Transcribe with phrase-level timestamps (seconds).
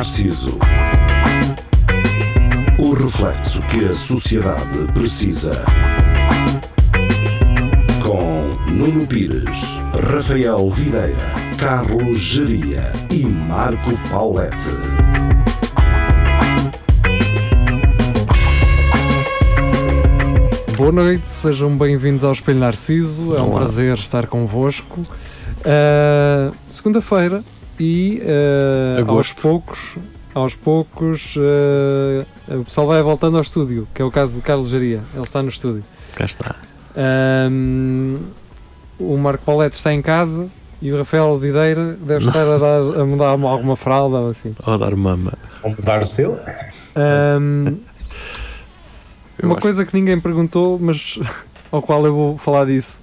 [0.00, 0.58] Narciso.
[2.78, 5.62] O reflexo que a sociedade precisa.
[8.02, 9.76] Com Nuno Pires,
[10.10, 11.18] Rafael Videira,
[11.58, 14.70] Carlos Geria e Marco Paulette.
[20.78, 23.36] Boa noite, sejam bem-vindos ao Espelho Narciso.
[23.36, 23.60] É um Olá.
[23.60, 25.02] prazer estar convosco.
[25.02, 27.44] Uh, Segunda-feira
[27.80, 28.20] e
[29.06, 29.78] uh, aos poucos,
[30.34, 34.68] aos poucos, uh, o pessoal vai voltando ao estúdio, que é o caso de Carlos
[34.68, 35.00] Jaria.
[35.14, 35.82] Ele está no estúdio.
[36.14, 36.56] Cá está.
[37.50, 38.18] Um,
[38.98, 40.48] o Marco Paulette está em casa
[40.82, 44.54] e o Rafael Videira deve estar a, dar, a mudar alguma fralda ou assim.
[44.66, 45.32] Ou dar mama.
[45.62, 46.32] Vamos mudar o seu?
[46.96, 47.78] Um,
[49.38, 51.18] Eu uma acho- coisa que ninguém perguntou, mas
[51.72, 53.00] ao qual eu vou falar disso.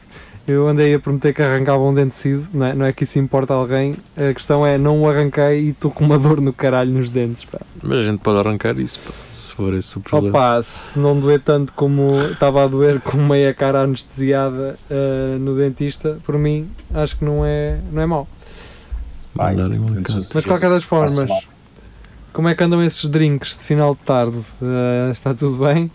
[0.48, 3.20] Eu andei a prometer que arrancava um dente ciso, não é, não é que isso
[3.20, 3.98] importa a alguém.
[4.16, 7.44] A questão é, não o arranquei e estou com uma dor no caralho nos dentes.
[7.44, 7.60] Pá.
[7.84, 10.38] Mas a gente pode arrancar isso, pá, se for esse o problema.
[10.38, 15.54] Opa, se não doer tanto como estava a doer com meia cara anestesiada ah, no
[15.54, 18.26] dentista, por mim, acho que não é, não é mau.
[19.36, 21.30] Vai, Mas de qualquer das formas,
[22.32, 24.38] como é que andam esses drinks de final de tarde?
[24.62, 25.92] Ah, está tudo bem?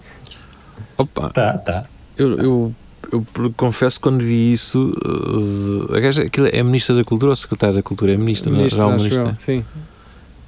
[0.98, 1.84] Opa, Tá, tá.
[2.16, 2.74] eu, eu,
[3.12, 3.24] eu
[3.56, 7.82] confesso que quando vi isso, uh, gaja, aquilo é ministra da Cultura ou secretária da
[7.82, 8.12] Cultura?
[8.12, 8.60] É ministra, não é?
[8.62, 9.64] Ministro, Já o acho ministro, eu, sim.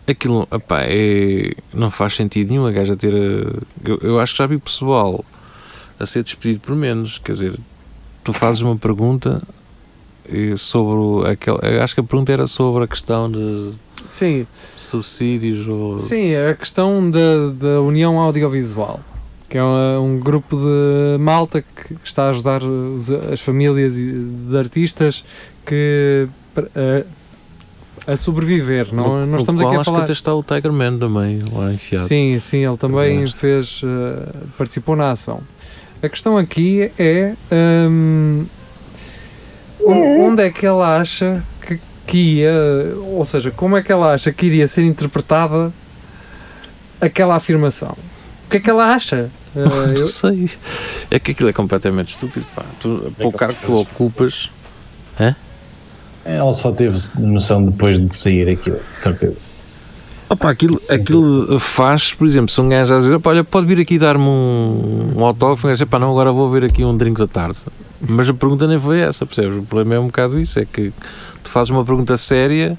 [0.07, 3.13] Aquilo, opá, é, não faz sentido nenhum a gaja ter.
[3.15, 5.25] a- eu, eu acho que já vi pessoal
[5.99, 7.19] a ser despedido por menos.
[7.19, 7.55] Quer dizer,
[8.23, 9.43] tu fazes uma pergunta
[10.29, 11.79] eh, sobre aquele.
[11.81, 13.73] Acho que a pergunta era sobre a questão de
[14.09, 15.99] Sim, subsídios ou.
[15.99, 19.01] Sim, a questão da, da União Audiovisual,
[19.55, 24.59] que é um, um grupo de malta que está a ajudar os- as famílias de
[24.59, 25.25] artistas
[25.65, 28.93] que a, a sobreviver.
[28.93, 29.99] Não, No- não estamos aqui a acho falar.
[29.99, 32.05] que até está o Tiger Man também lá enfiado.
[32.09, 34.29] Sim, sim, ele também fez, eh,
[34.59, 35.41] participou na ação.
[36.03, 37.35] A questão aqui é
[39.87, 41.79] onde, onde é que ela acha que,
[42.09, 42.53] que ia,
[43.07, 45.73] ou seja, como é que ela acha que iria ser interpretada
[47.01, 47.97] aquela afirmação?
[48.47, 49.31] O que é que ela acha?
[49.57, 50.51] Eh, Não eu- sei.
[51.11, 52.45] É que aquilo é completamente estúpido.
[52.57, 52.65] Pá.
[52.81, 54.51] Tu, para o cargo que tu ocupas.
[56.25, 59.37] Ela só teve noção depois de sair aquilo, de certeza.
[60.29, 63.79] Opa, aquilo, aquilo faz, por exemplo, se um gajo às vezes, "Opa, olha, pode vir
[63.79, 67.19] aqui dar-me um, um autógrafo, um gajo "Pá, não, agora vou ver aqui um drink
[67.19, 67.59] da tarde.
[68.01, 69.59] Mas a pergunta nem foi essa, percebes?
[69.59, 70.93] O problema é um bocado isso, é que
[71.43, 72.77] tu fazes uma pergunta séria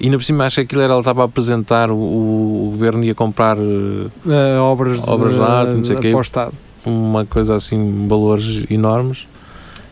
[0.00, 3.04] e ainda por cima acho que aquilo era, ela estava a apresentar, o, o governo
[3.04, 6.14] ia comprar eh, obras, Obras de arte, não sei quê.
[6.14, 6.52] o Estado.
[6.84, 9.26] uma coisa assim, valores enormes.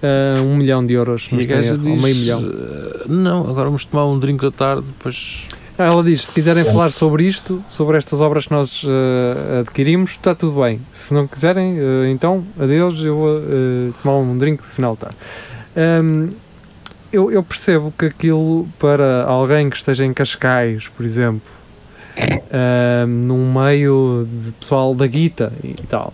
[0.03, 2.41] Eh, um milhão de euros, E gaja diz, ou meio milhão.
[2.43, 5.47] "Eh, não, agora vamos tomar um drink da tarde, depois...
[5.79, 10.11] Ah, Ela diz: se quiserem falar sobre isto, sobre estas obras que nós eh, adquirimos,
[10.11, 10.79] está tudo bem.
[10.93, 11.77] Se não quiserem,
[12.13, 13.41] então, adeus, eu vou
[14.03, 15.17] tomar um drink de final de tarde.
[15.77, 16.31] Ahm,
[17.13, 21.43] eu, eu percebo que aquilo, para alguém que esteja em Cascais, por exemplo,
[22.53, 26.13] ahm, num meio de pessoal da guita e tal,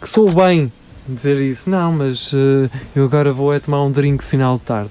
[0.00, 0.70] que sou bem
[1.08, 4.90] dizer isso, não, mas eh, eu agora vou é tomar um drink final de tarde.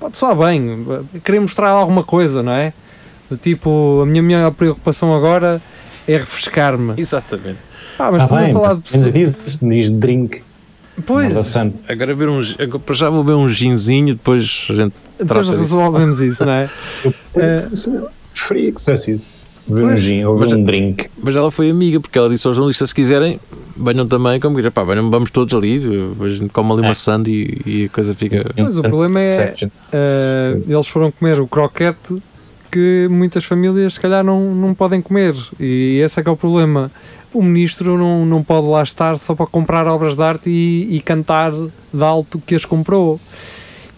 [0.00, 0.84] Pode soar bem,
[1.14, 2.72] eh, querer mostrar alguma coisa, não é?
[3.30, 5.62] Do Tipo, a minha maior preocupação agora
[6.06, 6.94] é refrescar-me.
[7.00, 7.58] Exatamente.
[7.98, 9.12] Ah, mas Ah, estamos a bem, falar de pessoas.
[9.12, 10.42] diz, diz drink.
[11.06, 11.56] Pois.
[11.88, 12.40] Agora ver um,
[12.84, 15.76] para já vou ver um ginzinho, depois a gente depois trata disso.
[15.76, 16.70] resolvemos isso, não é?
[17.34, 19.34] Eu preferia que fosse isso.
[19.66, 21.06] Ver um gin ou um drink.
[21.22, 23.40] Mas ela foi amiga, porque ela disse aos jornalistas: se quiserem,
[23.76, 25.80] venham também, como que pá, venham, vamos todos ali,
[26.20, 26.94] a gente come ali uma É.
[26.94, 28.44] sandy e, e a coisa fica.
[28.56, 29.54] Mas o problema é-
[29.92, 32.22] eh, eles foram comer o croquete
[32.70, 35.34] que muitas famílias, se calhar, não, não podem comer.
[35.58, 36.90] E esse é que é o problema.
[37.34, 41.00] O ministro não, não pode lá estar só para comprar obras de arte e, e
[41.00, 43.20] cantar de alto que as comprou.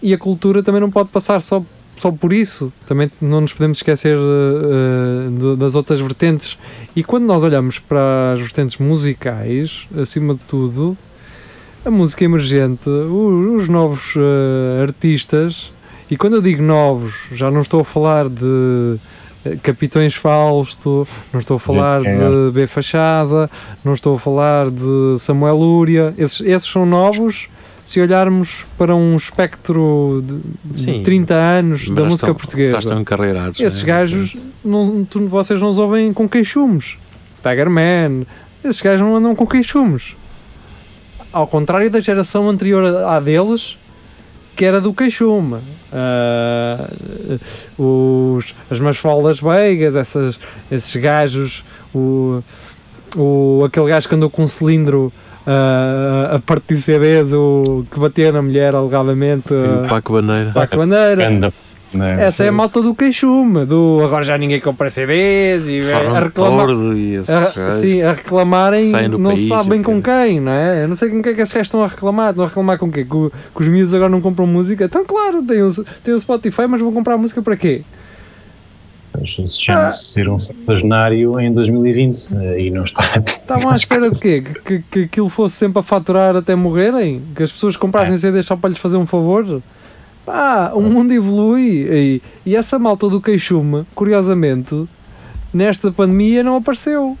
[0.01, 1.63] E a cultura também não pode passar só,
[1.99, 2.73] só por isso.
[2.87, 4.17] Também não nos podemos esquecer
[5.37, 6.57] de- das outras vertentes.
[6.95, 10.97] E quando nós olhamos para as vertentes musicais, acima de tudo,
[11.85, 15.71] a música emergente, o- os novos eh, artistas,
[16.09, 18.97] e quando eu digo novos, já não estou a falar de
[19.45, 23.49] eh, Capitões Fausto, não estou a falar de B Fachada,
[23.83, 27.47] não estou a falar de Samuel Lúria, esses, esses são novos
[27.85, 32.71] se olharmos para um espectro de, de Sim, 30 anos da música estão- portuguesa.
[32.73, 33.59] Já estão encarreirados.
[33.61, 33.87] Esses né?
[33.87, 36.97] gajos, não, tu- vocês não os ouvem com queixumes.
[37.41, 38.25] Tiger Man,
[38.61, 40.15] esses gajos não andam com queixumes.
[41.31, 43.77] Ao contrário da geração anterior à deles,
[44.57, 45.59] que era do queixume.
[45.93, 46.89] Ah,
[47.77, 50.39] os, as masfolas beigas, essas,
[50.69, 51.63] esses gajos,
[51.93, 52.41] o,
[53.15, 55.13] o, aquele gajo que andou com um cilindro
[55.45, 60.51] ah, a partir CDs, o que batia na mulher alegadamente, O uh, Paco Bandeira.
[60.51, 61.53] Paco Bandeira.
[61.93, 62.25] Né?
[62.25, 66.69] Essa é a malta do queixume, do agora já ninguém compra CDs e a reclamar.
[66.69, 70.83] E esses A, sim, a reclamarem, não país, sabem com quem, não é?
[70.83, 72.31] Eu não sei com quem é que esses gajos estão a reclamar.
[72.31, 73.05] Estão a reclamar com quê?
[73.05, 74.83] Que, que os miúdos agora não compram música?
[74.85, 75.73] Então, claro, tem o,
[76.03, 77.83] tem o Spotify, mas vão comprar música para quê?
[79.25, 83.01] Se chama-se ser um septuagenário em 2020 eh, e não está.
[83.25, 84.41] Estavam à espera de quê?
[84.41, 87.23] Que, que, que aquilo fosse sempre a faturar até morrerem?
[87.35, 88.17] Que as pessoas comprassem É.
[88.17, 89.61] CDs só para lhes fazer um favor?
[90.27, 94.85] Pá, o mundo evolui e, e essa malta do queixume, curiosamente,
[95.53, 97.17] nesta pandemia não apareceu.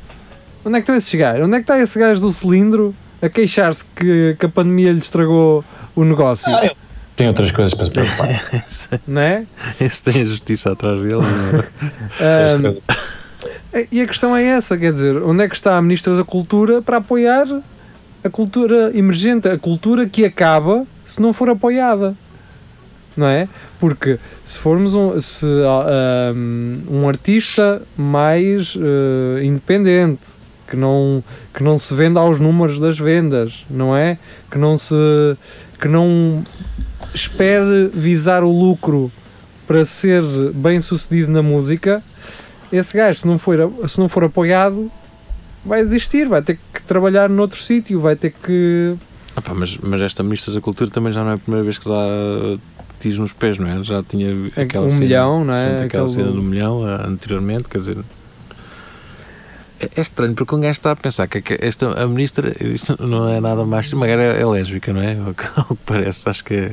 [0.65, 1.47] Onde é que estão esses gajos?
[1.47, 4.99] Onde é que está esse gajo do cilindro a queixar-se que, que a pandemia lhe
[4.99, 5.63] estragou
[5.95, 6.53] o negócio?
[6.53, 6.69] Ah,
[7.15, 8.29] Tem outras coisas para se preocupar.
[8.67, 9.45] Esse, Não é?
[9.79, 11.21] esse tem a justiça atrás dele.
[12.59, 12.75] não
[13.73, 13.87] é?
[13.89, 16.81] E a questão é essa, quer dizer, onde é que está a Ministra da Cultura
[16.81, 17.45] para apoiar
[18.21, 22.13] a cultura emergente, a cultura que acaba se não for apoiada?
[23.17, 23.49] Não é?
[23.79, 30.21] Porque se formos um, se, ah, um, um artista mais eh, independente,
[30.67, 34.19] que não, que não se venda aos números das vendas, não é?
[34.51, 34.95] Que não se
[35.79, 36.43] que não
[37.13, 39.11] espere visar o lucro
[39.65, 40.23] para ser
[40.53, 42.03] bem sucedido na música,
[42.71, 44.91] esse gajo, se não for, se não for apoiado,
[45.65, 48.95] vai desistir, vai ter que trabalhar noutro sítio, vai ter que.
[49.35, 51.77] Ah pá, mas, mas esta Ministra da Cultura também já não é a primeira vez
[51.77, 52.57] que dá
[52.99, 53.83] tiros nos pés, não é?
[53.83, 55.73] Já tinha aquela um cena, milhão, não é?
[55.75, 57.97] aquela Aquele- cena do milhão anteriormente, quer dizer.
[59.79, 63.29] É, é estranho porque um gajo está a pensar que esta, a ministra isto não
[63.29, 63.91] é nada mais.
[63.93, 65.17] Uma gaja é, é lésbica, não é?
[65.23, 65.43] Ao que,
[65.85, 66.71] parece, acho que é.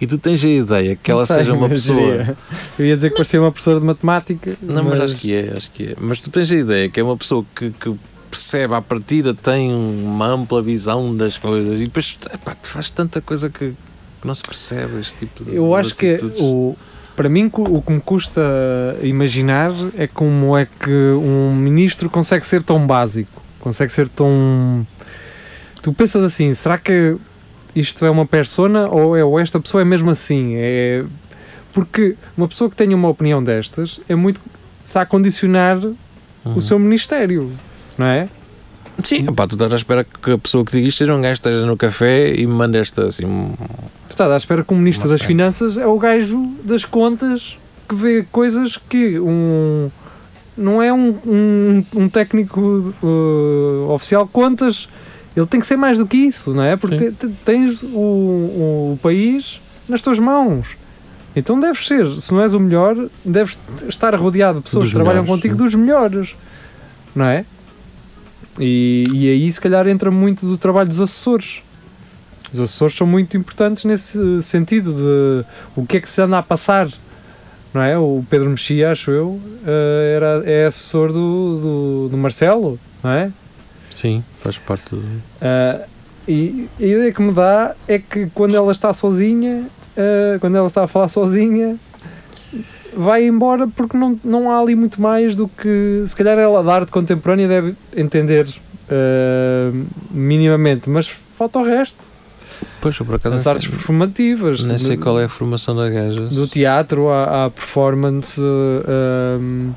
[0.00, 2.00] E tu tens a ideia que ela sei, seja uma mas pessoa.
[2.18, 2.36] diria-
[2.78, 4.56] Eu ia dizer que parecia uma professora de matemática.
[4.62, 5.96] Não, mas acho que é, acho que é.
[6.00, 7.94] Mas tu tens a ideia que é uma pessoa que, que
[8.30, 13.20] percebe à partida, tem uma ampla visão das coisas e depois epá, tu faz tanta
[13.20, 13.74] coisa que,
[14.22, 16.74] que não se percebe este tipo de Eu acho que o,
[17.14, 18.40] para mim o que me custa
[19.02, 24.86] imaginar é como é que um ministro consegue ser tão básico, consegue ser tão.
[25.82, 27.16] Tu pensas assim, será que
[27.74, 30.54] isto é uma persona ou, é, ou esta pessoa é mesmo assim?
[30.54, 31.04] É...
[31.72, 34.40] Porque uma pessoa que tenha uma opinião destas é muito.
[34.84, 35.78] está a condicionar
[36.44, 36.56] Uhum.
[36.56, 37.52] o seu ministério,
[37.96, 38.28] não é?
[39.04, 41.40] Sim, epá, tu estás à espera que a pessoa que diga isto seja um gajo
[41.40, 43.52] que esteja no café e me mande esta assim.
[44.06, 45.22] Tu estás à espera que o Ministro das.
[45.22, 47.56] Finanças é o gajo das contas
[47.88, 49.90] que vê coisas que um.
[50.56, 52.60] Não é um, um, um técnico
[53.02, 54.86] uh, oficial de contas,
[55.34, 56.76] ele tem que ser mais do que isso, não é?
[56.76, 60.76] Porque te- tens o, o país nas tuas mãos.
[61.34, 64.96] Então deves ser, se não és o melhor, deves estar rodeado de pessoas Dos que
[64.96, 65.64] trabalham melhores, contigo sim.
[65.64, 66.36] dos melhores,
[67.16, 67.46] não é?
[68.58, 71.62] E, e aí, se calhar, entra muito do trabalho dos assessores.
[72.52, 76.42] Os assessores são muito importantes nesse sentido de o que é que se anda a
[76.42, 76.88] passar.
[77.72, 77.98] Não é?
[77.98, 83.32] O Pedro Mexia, acho eu, eh, era, é assessor do, do, do Marcelo, não é?
[83.90, 85.02] Sim, faz parte do.
[85.40, 85.86] Ah,
[86.28, 89.66] e a ideia que me dá é que quando ela está sozinha,
[89.96, 91.78] ah, quando ela está a falar sozinha,
[92.96, 96.04] vai embora porque não, não há ali muito mais do que.
[96.06, 98.46] Se calhar ela da arte contemporânea deve entender
[98.90, 99.72] ah,
[100.10, 102.12] minimamente, mas falta o resto.
[102.80, 104.66] Pois, por acaso As artes sei, performativas.
[104.66, 106.26] nem sei qual é a formação da gaja.
[106.26, 109.70] do teatro à, à performance, ahm,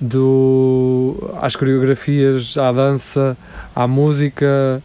[0.00, 3.36] do, às coreografias, à dança,
[3.74, 4.82] à música,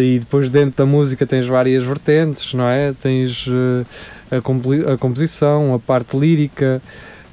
[0.00, 2.92] e depois dentro da música tens várias vertentes, não é?
[3.00, 3.84] Tens eh,
[4.30, 6.80] a, compli- a composição, a parte lírica,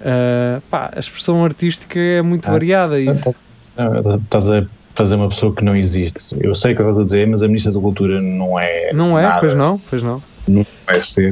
[0.02, 2.52] ah, pá, a expressão artística é muito Ah.
[2.52, 3.00] variada.
[3.00, 3.36] Isso.
[3.78, 6.36] Não, Estás a fazer uma pessoa que não existe.
[6.40, 8.94] Eu sei o que estás a dizer, mas a Ministra da Cultura não é.
[8.94, 9.24] Não é?
[9.24, 10.22] nada, Pois não, pois não.
[10.48, 11.32] Não vai ser.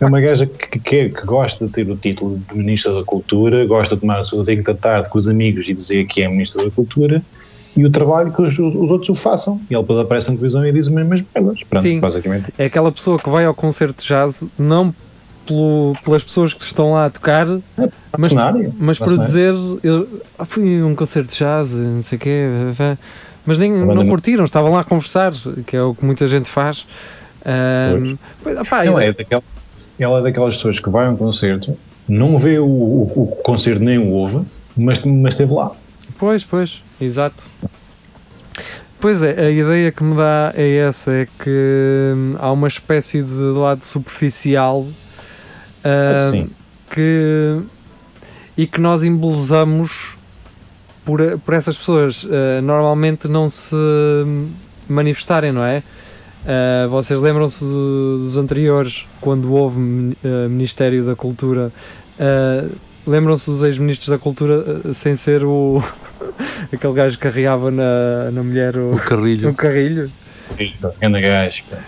[0.00, 3.64] É uma gaja que, que, que gosta de ter o título de Ministra da Cultura,
[3.64, 6.28] gosta de tomar o seu tempo da tarde com os amigos e dizer que é
[6.28, 7.22] Ministra da Cultura
[7.76, 9.60] e o trabalho que os, os outros o façam.
[9.70, 11.62] E ele depois aparece na televisão e diz as mesmas merdas.
[11.62, 12.00] Pronto, Sim.
[12.00, 12.52] basicamente.
[12.58, 14.94] É aquela pessoa que vai ao concerto de jazz, não
[15.46, 17.46] pelo, pelas pessoas que estão lá a tocar,
[18.18, 18.74] Mas- cenário.
[18.78, 20.06] Mas Lá para dizer, eu
[20.38, 22.46] ah, fui a um concerto de jazz, não sei o quê,
[23.46, 25.32] mas nem, não não- curtiram, estavam lá a conversar,
[25.66, 26.86] que é o que muita gente faz.
[27.44, 29.42] Ahm, pois, opá, Ela é, daquela,
[29.98, 31.76] ela é daquelas pessoas que vai a um concerto,
[32.08, 34.40] não vê o, o, o concerto nem o ouve,
[34.76, 35.72] mas, mas esteve lá.
[36.20, 37.42] Pois, pois, exato.
[39.00, 43.22] Pois é, a ideia que me dá é essa, é que hum, há uma espécie
[43.22, 44.86] de lado superficial
[46.30, 46.50] Sim.
[46.90, 47.58] que
[48.58, 50.14] e que nós embelezamos
[51.06, 53.74] por, por essas pessoas ah, normalmente não se
[54.86, 55.82] manifestarem, não é?
[56.46, 61.72] Ah, vocês lembram-se do- dos anteriores, quando houve ah, Ministério da Cultura,
[63.06, 65.82] lembram-se dos ex-ministros da Cultura sem ser o
[66.72, 69.50] aquele gajo que carregava na, na mulher o, O carrilho.
[69.50, 70.10] o carrilho?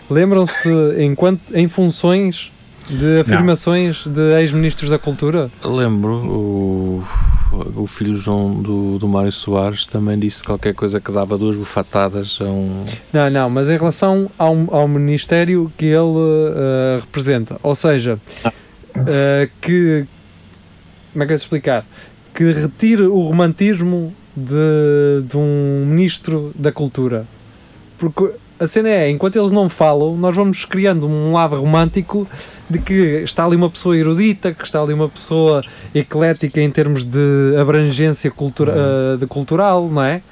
[0.08, 2.52] Lembram-se enquanto em funções
[2.88, 5.50] de afirmações de ex-ministros da Cultura?
[5.64, 7.04] Lembro, o,
[7.76, 12.38] o filho João do, do Mário Soares também disse qualquer coisa que dava duas bufatadas
[12.40, 12.84] a um.
[13.12, 16.18] Não, não, mas em relação ao, ao ministério que ele
[16.54, 18.18] eh, representa, ou seja,
[19.06, 20.06] eh, que
[21.12, 21.84] como é que eu explicar?
[22.34, 27.26] Que retire o romantismo de, de um ministro da cultura.
[27.98, 32.28] Porque a cena é, enquanto eles não falam, nós vamos criando um lado romântico
[32.70, 32.92] de que
[33.24, 35.62] está ali uma pessoa erudita, que está ali uma pessoa
[35.94, 40.22] eclética em termos de abrangência cultura, eh, de cultural, não é?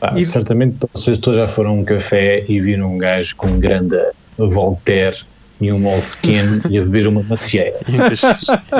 [0.00, 3.46] Pá, E- Certamente vocês todos já foram a um café e viram um gajo com
[3.46, 3.96] um grande
[4.36, 5.18] Voltaire
[5.60, 7.74] e um Moleskine e a beber uma macieira.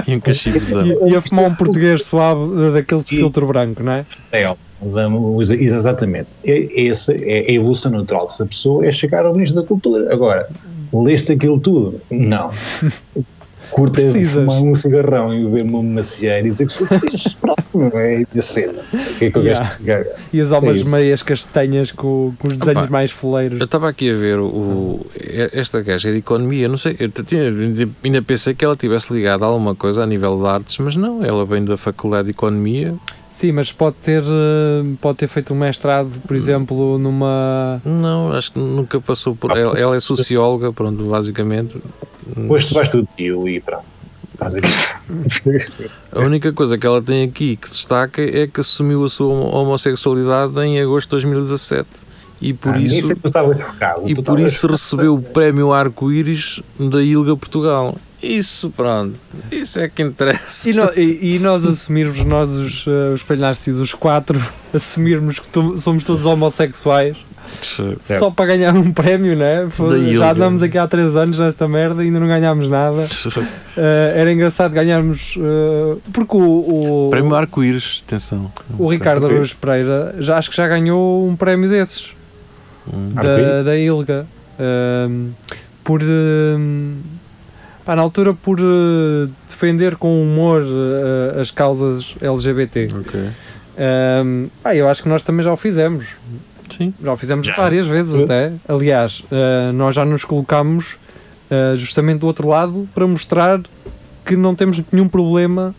[0.07, 0.87] E um cachibozão.
[1.09, 4.05] e a fumar um português suave eh, daqueles de filtro branco, não é?
[4.33, 6.29] É, vamos- exatamente.
[6.45, 10.13] É, essa é a evolução natural dessa pessoa é chegar ao ministro da cultura.
[10.13, 10.49] Agora,
[10.93, 12.01] leste aquilo tudo?
[12.11, 12.51] Não.
[13.71, 14.45] Curta Precisas.
[14.45, 17.35] fumar um cigarrão e beber uma macieira e dizer que sou feliz.
[17.41, 18.83] Pronto, não é a cena.
[19.19, 19.77] Que é que eu Yeah.
[19.81, 20.21] gasto?
[20.33, 20.91] E as almas isso.
[20.91, 23.59] meias castanhas com, com os desenhos Opa, mais foleiros.
[23.59, 25.05] Eu estava aqui a ver o,
[25.53, 27.53] esta gaja de economia, não sei, eu tinha-
[28.05, 31.25] ainda pensei que ela tivesse ligado a alguma coisa a nível de artes, mas não,
[31.25, 32.95] ela vem da Faculdade de Economia.
[33.35, 37.83] Sim, mas pode ter, eh, pode ter feito um mestrado, por exemplo, numa.
[37.85, 39.51] Não, acho que nunca passou por.
[39.51, 41.77] Ela, ela é socióloga, pronto, basicamente.
[42.37, 43.83] Depois tu vais tudo e pronto.
[46.13, 50.59] A única coisa que ela tem aqui que destaca é que assumiu a sua homossexualidade
[50.61, 51.89] em agosto de 2017
[52.45, 53.15] e por Ah, isso é
[54.07, 57.97] e por isso recebeu o prémio Arco-Íris da Ilga Portugal.
[58.23, 59.15] Isso, pronto,
[59.53, 60.71] isso é que interessa.
[60.71, 64.41] E, no- e- e nós assumirmos, nós os, eh, os Narciso, os quatro,
[64.73, 67.17] assumirmos que to- somos todos homossexuais
[68.09, 68.19] É.
[68.19, 69.67] só para ganhar um prémio, né?
[69.69, 73.07] Foi- Já andamos aqui há três anos nesta merda e ainda não ganhámos nada.
[73.77, 75.35] Eh, era engraçado ganharmos.
[75.39, 78.51] eh, porque o, o, Prémio Arco-Íris, atenção.
[78.79, 79.27] o Ricardo.
[79.27, 82.14] Araújo Pereira já acho que já ganhou um prémio desses.
[82.93, 83.11] Hum.
[83.15, 84.27] da, da ILGA
[85.09, 85.31] um,
[85.83, 86.97] por um,
[87.85, 93.21] pá, na altura por uh, defender com humor uh, as causas LGBT Ok.
[94.23, 96.07] um, pá, eu acho que nós também já o fizemos
[96.71, 96.93] Sim.
[97.03, 97.55] já o fizemos Já.
[97.57, 100.95] várias vezes até aliás, uh, nós já nos colocamos
[101.51, 103.61] uh, justamente do outro lado para mostrar
[104.25, 105.75] que não temos nenhum problema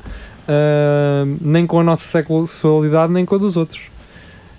[0.47, 3.81] uh, nem com a nossa sexualidade nem com a dos outros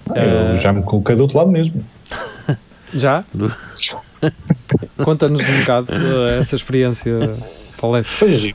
[0.08, 1.82] Eu Eh, já me coloquei do outro lado mesmo.
[2.94, 3.24] já?
[5.04, 7.36] Conta-nos um bocado uh, essa experiência
[7.80, 8.50] Paulete Pois,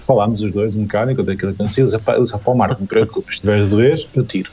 [0.00, 1.86] falámos os dois um bocado enquanto aquilo aconteceu.
[1.88, 4.50] Ele disse, "Pá, Marco, não te preocupes, se tiveres a doer, eu tiro.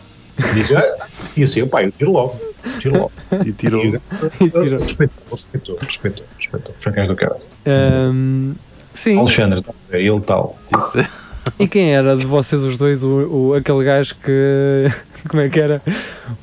[0.53, 0.97] Disse, ah,
[1.35, 2.39] e assim, pá, eu tiro logo,
[2.79, 3.11] tiro logo.
[3.45, 3.83] E tirou.
[3.85, 3.99] E,
[4.41, 4.79] E tirou.
[4.79, 6.75] respeitou, respeitou, respeitou, respeitou.
[6.79, 7.35] Foi gajo do cara.
[7.67, 8.55] Um,
[8.93, 10.57] sim, Alexandre, ele tal.
[10.77, 11.09] Isso é-
[11.57, 14.85] e quem era de vocês os dois o, o- aquele gajo que.
[15.27, 15.81] Como é que era?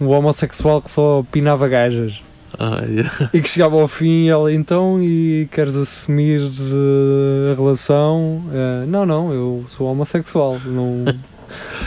[0.01, 2.21] Um homossexual que só pinava gajas
[2.59, 3.31] Ah, yeah.
[3.33, 8.43] e que chegava ao fim e ela então e queres assumir eh, a relação?
[8.53, 10.57] Eh, não, não, eu sou homossexual.
[10.67, 11.05] Não,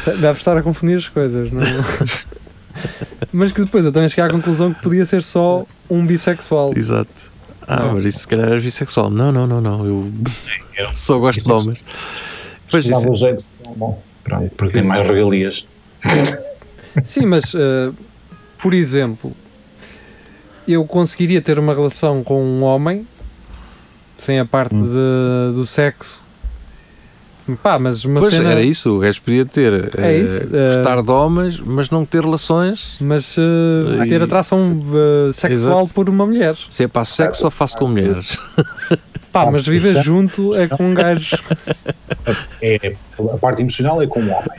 [0.19, 1.51] deve estar a confundir as coisas.
[1.51, 1.61] Não?
[3.31, 6.71] Mas que depois eu também cheguei à conclusão que podia ser só um bissexual.
[6.75, 7.31] Exato.
[7.67, 7.93] Ah, Não.
[7.95, 9.11] mas isso se calhar era bissexual.
[9.11, 9.85] Não, não, não, não.
[9.85, 10.11] Eu
[10.75, 11.83] Era só gosto de homens.
[12.71, 13.45] Pois isso, Dava o jeito,
[13.75, 15.65] bom, pronto, porque tem mais regalias.
[17.03, 17.91] Sim, mas eh,
[18.61, 19.31] por exemplo,
[20.67, 23.07] eu conseguiria ter uma relação com um homem
[24.17, 24.83] sem a parte Hum.
[24.87, 26.21] de- do sexo.
[27.63, 28.51] Pá, mas uma pois cena.
[28.51, 28.95] era isso.
[28.95, 29.89] O gajo podia ter.
[29.97, 32.95] É eh, isso, eh, Gostar de homens, mas não ter relações.
[33.01, 35.95] Mas eh, E- ter atração eh, sexual Exato.
[35.95, 36.55] por uma mulher.
[36.69, 38.37] Se é para sexo, só faço com mulheres.
[39.31, 41.37] Pá, Ah, mas viver junto é com um gajo.
[42.61, 42.93] É,
[43.33, 44.49] a parte emocional é como homem.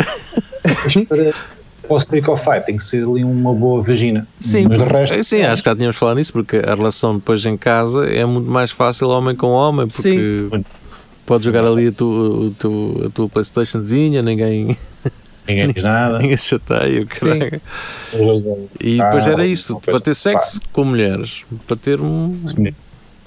[0.84, 1.32] Mas para
[1.88, 4.24] para o streak of fight tem que ser ali uma boa vagina.
[4.38, 7.16] Sim, mas de resto, Eh, sim, acho que já tínhamos falado nisso, porque a relação
[7.16, 10.64] depois em casa é muito mais fácil homem com homem, porque Sim.
[11.26, 14.76] podes jogar ali a tua, o teu- a tua Playstationzinha, ninguém.
[15.48, 16.18] ninguém diz nada.
[16.22, 17.60] Ninguém se chateia, o caralho.
[18.80, 22.38] E depois Ah, era isso, para ter sexo com mulheres, para ter um-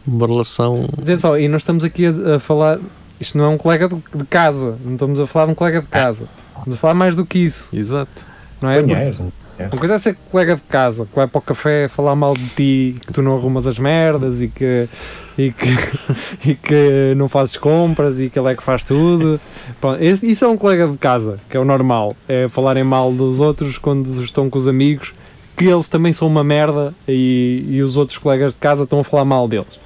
[0.06, 0.88] uma relação.
[1.02, 2.80] Atenção, e nós estamos aqui a, a falar.
[3.20, 5.82] Isto não é um colega de, de casa, não estamos a falar de um colega
[5.82, 6.28] de casa.
[6.58, 8.26] Estamos a falar mais do que isso, Exato.
[8.62, 8.80] não é?
[8.82, 9.20] Porque Banheiros,
[9.60, 12.46] Uma coisa é ser colega de casa, que vai para o café falar mal de
[12.50, 14.90] ti, que tu não arrumas as merdas e que,
[15.38, 15.70] e que,
[16.52, 19.40] e que não fazes compras e que ele é que faz tudo.
[19.80, 22.16] Pronto, esse- isso é um colega de casa, que é o normal.
[22.28, 25.14] É falarem mal dos outros quando estão com os amigos,
[25.56, 29.04] que eles também são uma merda e, e os outros colegas de casa estão a
[29.04, 29.82] falar mal deles.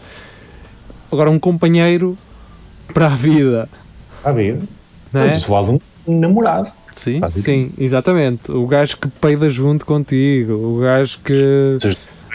[1.11, 2.17] Agora, um companheiro
[2.93, 3.69] para a vida,
[4.17, 4.59] Está a ver?
[5.13, 5.29] não é?
[5.31, 5.45] De
[6.07, 6.71] um namorado.
[6.95, 7.21] Sim.
[7.29, 8.51] Sim, exatamente.
[8.51, 11.77] O gajo que peida junto contigo, o gajo que.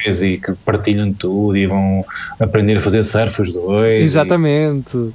[0.05, 2.05] E que partilham tudo e vão
[2.41, 4.03] aprender a fazer surf os dois.
[4.03, 4.97] Exatamente.
[4.97, 5.13] E,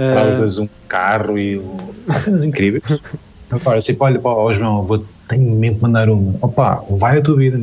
[0.00, 1.60] Ah, talvez um carro e.
[2.08, 2.82] Há cenas incríveis.
[3.50, 6.34] Agora, tipo, olha, pá, ó João, vou, tenho mesmo que mandar uma.
[6.42, 7.58] Opa, vai a tua vida.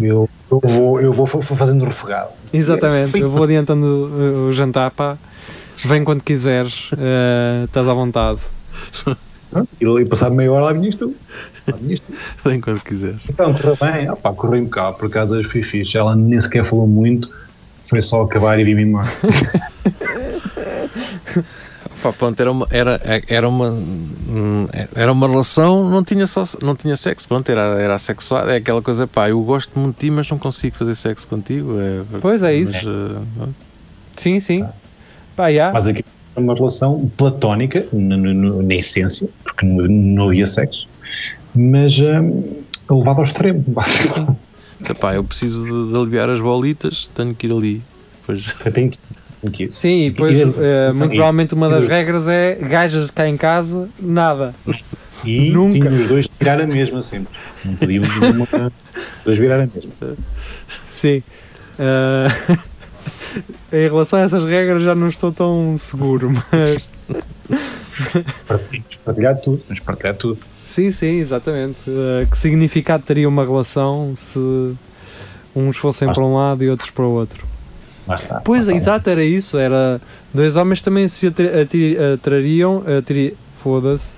[0.00, 2.30] Eu, eu vou, eu vou fa- fazendo refogado.
[2.52, 3.18] Exatamente.
[3.18, 5.18] Eu vou adiantando o jantar, pá.
[5.84, 8.40] Vem quando quiseres, uh, estás à vontade.
[9.80, 11.14] E passado meia hora, lá vinhas tu.
[11.66, 12.12] Lá vinhas tu.
[12.44, 13.20] Vem quando quiseres.
[13.28, 14.10] Então, correu bem.
[14.10, 14.94] Opa, correu impecável.
[14.94, 15.96] Por acaso, hoje fui fixe.
[15.96, 17.30] Ela nem sequer falou muito.
[17.88, 19.08] Foi só acabar e vir-me embora.
[22.02, 26.74] Pá, pronto, era uma, era, era uma, hum, era uma relação, não tinha, só, não
[26.74, 30.10] tinha sexo, pronto, era, era assexuada, é aquela coisa, pá, eu gosto muito de ti,
[30.10, 31.78] mas não consigo fazer sexo contigo.
[31.78, 32.88] É, Pois é mas, isso.
[32.88, 33.48] eh,
[34.16, 34.64] Sim, sim.
[35.36, 35.72] Pá, já.
[35.72, 36.02] Mas aqui
[36.36, 40.88] é uma relação platónica, no- no- na essência, porque não, não havia sexo,
[41.54, 43.62] mas hum, levado ao extremo.
[43.68, 44.38] basicamente.
[45.14, 47.82] eu preciso de, de aliviar as bolitas, tenho que ir ali.
[48.24, 48.98] Pois, Eu tenho que,
[49.70, 54.54] Sim, e depois, uh, muito provavelmente, uma das regras é gajas cá em casa, nada.
[55.24, 55.78] E Nunca.
[55.78, 57.32] tinha os dois de virar a mesma sempre.
[57.64, 58.54] Não podíamos os
[59.24, 59.92] dois virar a mesma.
[60.84, 61.22] Sim.
[61.78, 62.58] Uh,
[63.72, 66.88] em relação a essas regras, já não estou tão seguro, mas.
[69.04, 70.40] Partilhar, tudo, mas partilhar tudo.
[70.64, 71.78] Sim, sim, exatamente.
[71.88, 74.38] Uh, que significado teria uma relação se
[75.54, 77.49] uns fossem Lá para um lado e outros para o outro?
[78.14, 78.40] Está.
[78.40, 79.56] Pois, exato, era isso.
[79.58, 80.00] Era
[80.32, 81.26] dois homens também se
[82.14, 84.12] atrariam, atri- foda-se,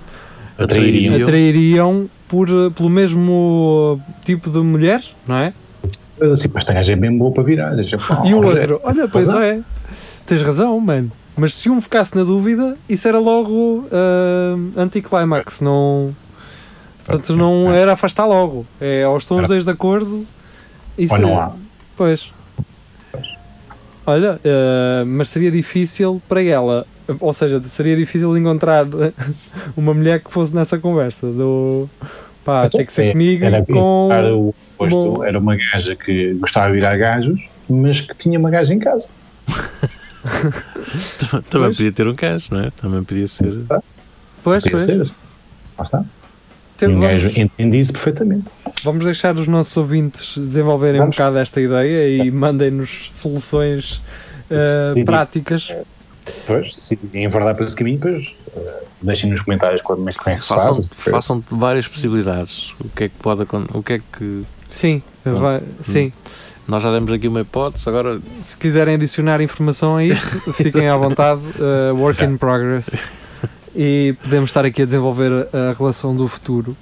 [0.57, 1.15] Atrairiam.
[1.21, 5.53] atrairiam por, pelo mesmo tipo de mulher, não é?
[6.19, 7.75] Mas assim, pá, esta gaja é bem boa para virar.
[8.25, 9.41] E o outro, olha, pois razão.
[9.41, 9.59] é,
[10.25, 11.11] tens razão, mano.
[11.35, 16.15] Mas se um ficasse na dúvida, isso era logo uh, anticlimax, não.
[17.03, 18.65] Portanto, não era afastar logo.
[18.79, 20.25] É aos tons dois de acordo.
[20.97, 21.51] Isso Ou não é- há.
[21.97, 22.31] Pois.
[24.05, 26.85] Olha, uh, mas seria difícil para ela.
[27.19, 28.85] Ou seja, seria difícil encontrar
[29.77, 31.27] uma mulher que fosse nessa conversa.
[31.27, 31.89] Do
[32.43, 34.09] pá, Então, tem que ser é- comigo Era, com.
[34.11, 37.39] era o oposto, com- era uma gaja que gostava de virar gajos,
[37.69, 39.09] mas que tinha uma gaja em casa.
[41.49, 41.77] também Pois.
[41.77, 42.69] podia ter um gajo, não é?
[42.71, 43.63] Também podia ser.
[44.43, 44.81] Pois, Podia pois.
[44.85, 45.13] ser assim.
[45.77, 46.05] Lá está.
[46.89, 48.45] Um gajo entende isso perfeitamente.
[48.83, 51.15] Vamos deixar os nossos ouvintes desenvolverem um Vamos.
[51.15, 54.01] bocado esta ideia e mandem-nos soluções
[54.49, 55.05] eh, Sim.
[55.05, 55.73] práticas.
[56.47, 60.41] Pois, se enverdar por esse caminho, pois eh, deixem nos comentários como é, é que
[60.41, 60.89] se Façam, faz.
[60.95, 62.73] façam várias possibilidades.
[62.79, 63.77] O que é que pode acontecer?
[63.77, 64.43] O que é que.
[64.69, 66.11] Sim, vai- sim.
[66.65, 70.95] Nós já demos aqui uma hipótese, agora Se quiserem adicionar informação a isto, fiquem à
[70.95, 71.41] vontade.
[71.59, 72.89] eh, work in progress.
[73.75, 76.75] E podemos estar aqui a desenvolver a, a relação do futuro.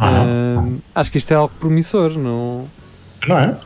[0.00, 2.66] Eh, acho que isto é algo promissor, não,
[3.28, 3.56] Não é?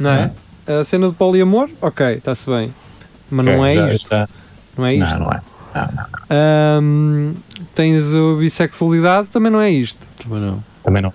[0.00, 0.32] não é?
[0.66, 2.74] A cena de poliamor, ok, está-se bem.
[3.30, 4.02] Mas não é isto.
[4.02, 4.28] está.
[4.76, 5.16] Não é isto.
[5.18, 5.42] Não, não é.
[5.74, 6.06] Não, não.
[6.30, 7.34] Ahm,
[7.74, 10.04] tens a bissexualidade, também não é isto.
[10.22, 10.64] também não.
[10.82, 11.12] Também não.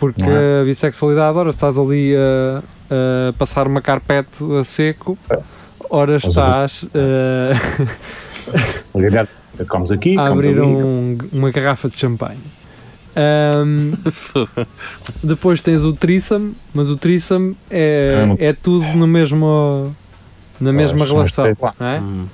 [0.00, 0.62] Porque Não é?
[0.62, 2.62] a bissexualidade, ora estás ali a,
[3.28, 5.16] a passar uma carpete a seco,
[5.88, 7.52] ora Mas a estás eh,
[8.92, 9.28] Se calhar
[9.68, 10.60] comes aqui, a comes abrir ali.
[10.60, 12.38] um- uma garrafa de champanhe.
[13.16, 13.92] Ahm,
[15.22, 18.36] depois tens o threesome, mas o threesome é, Hum.
[18.38, 19.94] é tudo no mesmo,
[20.60, 21.46] na mesma relação.
[21.46, 22.00] é?
[22.00, 22.26] Hum.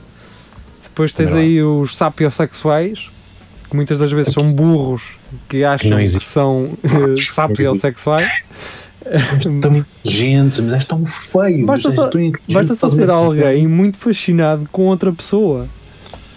[0.85, 1.38] Depois tens é?
[1.38, 3.11] aí os sapiosexuais,
[3.68, 5.02] que muitas das vezes são burros
[5.48, 6.26] que acham que, existe.
[6.26, 8.44] são eh, sapiosexuais.
[9.62, 11.64] Tão gente, mas és tão feio.
[11.64, 12.11] Basta só-
[12.52, 15.66] Basta só ser alguém muito fascinado com outra pessoa.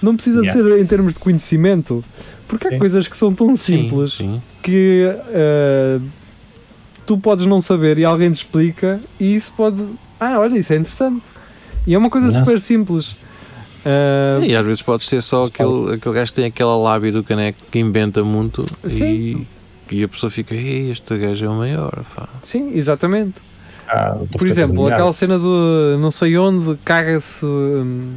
[0.04, 0.70] Não precisa de Yeah.
[0.70, 2.04] ser em termos de conhecimento.
[2.48, 2.78] Porque há Sim.
[2.80, 4.42] coisas que são tão Sim, simples sim.
[4.62, 6.00] que eh,
[7.06, 9.84] tu podes não saber e alguém te explica e isso pode.
[10.20, 11.24] Ah, olha, isso é interessante.
[11.88, 12.44] E é uma coisa Nossa.
[12.44, 13.16] super simples.
[13.86, 17.24] Ah, E às vezes pode ser só aquele, aquele gajo que tem aquela lábia do
[17.24, 19.46] caneco que inventa muito Sim.
[19.90, 22.04] e, e a pessoa fica, Ei, este gajo é o maior.
[22.16, 22.28] Pá.
[22.42, 23.36] sim, exatamente.
[23.88, 28.14] Ah, Por exemplo, aquela cena do não sei onde, caga-se hum,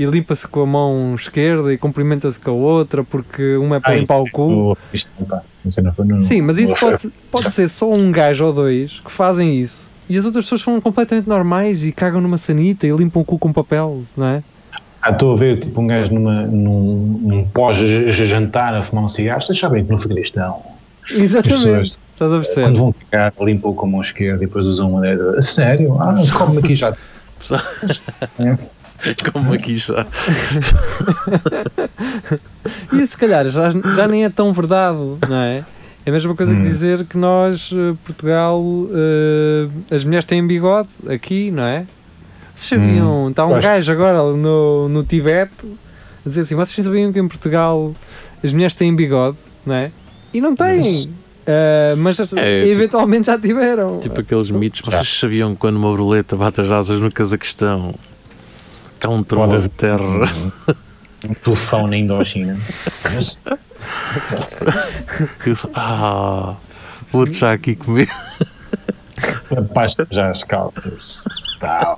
[0.00, 3.92] e limpa-se com a mão esquerda e cumprimenta-se com a outra porque uma é para
[3.92, 4.50] Ah, limpar isso o cu.
[4.50, 5.40] não.
[5.64, 9.10] Não não foi Sim, mas isso pode, pode ser só um gajo ou dois que
[9.10, 13.20] fazem isso e as outras pessoas são completamente normais e cagam numa sanita e limpam
[13.20, 14.42] o cu com papel, não é?
[15.02, 19.40] Ah, estou a ver tipo um gajo numa, num, num pós-jantar a fumar um cigarro.
[19.42, 20.60] Vocês sabem que no Afeganistão
[21.10, 21.62] Exatamente.
[21.64, 22.78] pessoas- Estás a quando perceber?
[22.78, 25.36] vão ficar limpam com a mão esquerda e depois usam uma dedo.
[25.38, 25.96] A sério?
[26.00, 26.94] Ah, come aqui já.
[29.32, 30.06] Como aqui já.
[32.92, 35.64] E isso, se calhar, já, já nem é tão verdade, não é?
[36.04, 36.64] É a mesma coisa que Hum.
[36.64, 41.86] dizer que nós, eh, Portugal, eh, as mulheres têm bigode aqui, não é?
[42.54, 43.26] Vocês sabiam?
[43.26, 43.30] Hum.
[43.30, 43.62] Está um Gosto.
[43.62, 45.66] gajo agora no, no Tibete
[46.24, 47.94] a dizer assim: vocês sabiam que em Portugal
[48.42, 49.90] as mulheres têm bigode, não é?
[50.32, 51.06] E não têm.
[51.46, 53.98] Eh, mas É, eventualmente já tiveram.
[54.00, 54.80] Tipo aqueles mitos.
[54.84, 54.98] Já.
[54.98, 57.94] Vocês sabiam que quando uma borboleta bate as asas no Cazaquistão
[59.00, 59.24] que há um?
[61.22, 62.56] Um tufão na Indochina.
[63.14, 63.40] Mas,
[65.46, 66.54] eu- Ah,
[67.10, 68.08] vou-te já aqui comer.
[69.54, 71.24] Rapaz, já as calças.
[71.58, 71.96] Tá.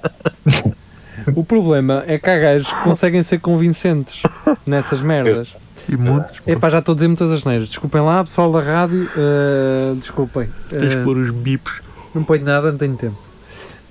[1.37, 4.23] O problema é que há gajos que conseguem ser convincentes
[4.67, 5.55] nessas merdas.
[5.88, 6.41] E muitos.
[6.47, 7.69] Epá, já estou a dizer muitas asneiras.
[7.69, 9.09] Desculpem lá, pessoal da rádio.
[9.17, 10.49] eh, desculpem.
[10.69, 11.81] Tens de Eh, pôr os bips.
[12.15, 13.19] não ponho nada, não tenho tempo.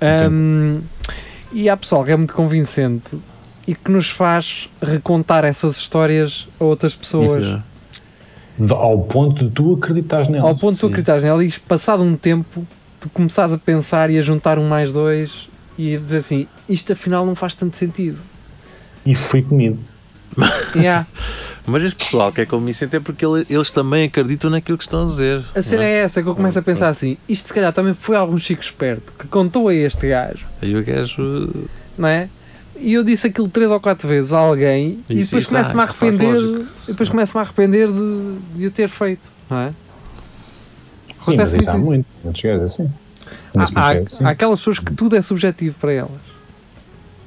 [0.01, 0.79] Ahm,
[1.51, 3.17] e há pessoal que é muito convincente
[3.67, 7.43] e que nos faz recontar essas histórias a outras pessoas.
[7.43, 7.63] Yeah.
[8.57, 10.47] De- Ao ponto de tu acreditares nela.
[10.49, 12.65] Ao ponto de tu acreditares nela e passado um tempo
[12.99, 16.93] tu começares a pensar e a juntar um mais dois e a dizer assim, isto
[16.93, 18.19] afinal não faz tanto sentido.
[19.05, 19.79] E fui comido.
[20.75, 21.07] Yeah.
[21.65, 25.03] Mas este pessoal que é convincente é porque ele- eles também acreditam naquilo que estão
[25.03, 25.43] a dizer.
[25.55, 27.93] A cena não é essa que eu começo a pensar assim, isto se calhar também
[27.93, 31.49] foi algum chico esperto que contou a este gajo, Aí o gajo.
[31.97, 32.29] não é?
[32.79, 35.81] E eu disse aquilo três ou quatro vezes a alguém e Isso, depois isso, começo-me
[35.81, 39.59] a ah, faz arrepender, e depois começo-me a arrepender de, de o ter feito, não
[39.59, 39.67] é?
[41.19, 41.89] Sim, Acontece mas isso há muito isso.
[41.91, 42.05] muito.
[42.23, 42.91] Muitos gajos assim.
[43.53, 44.25] Há, Muitos há- assim.
[44.25, 46.11] aquelas pessoas que tudo é subjetivo para elas,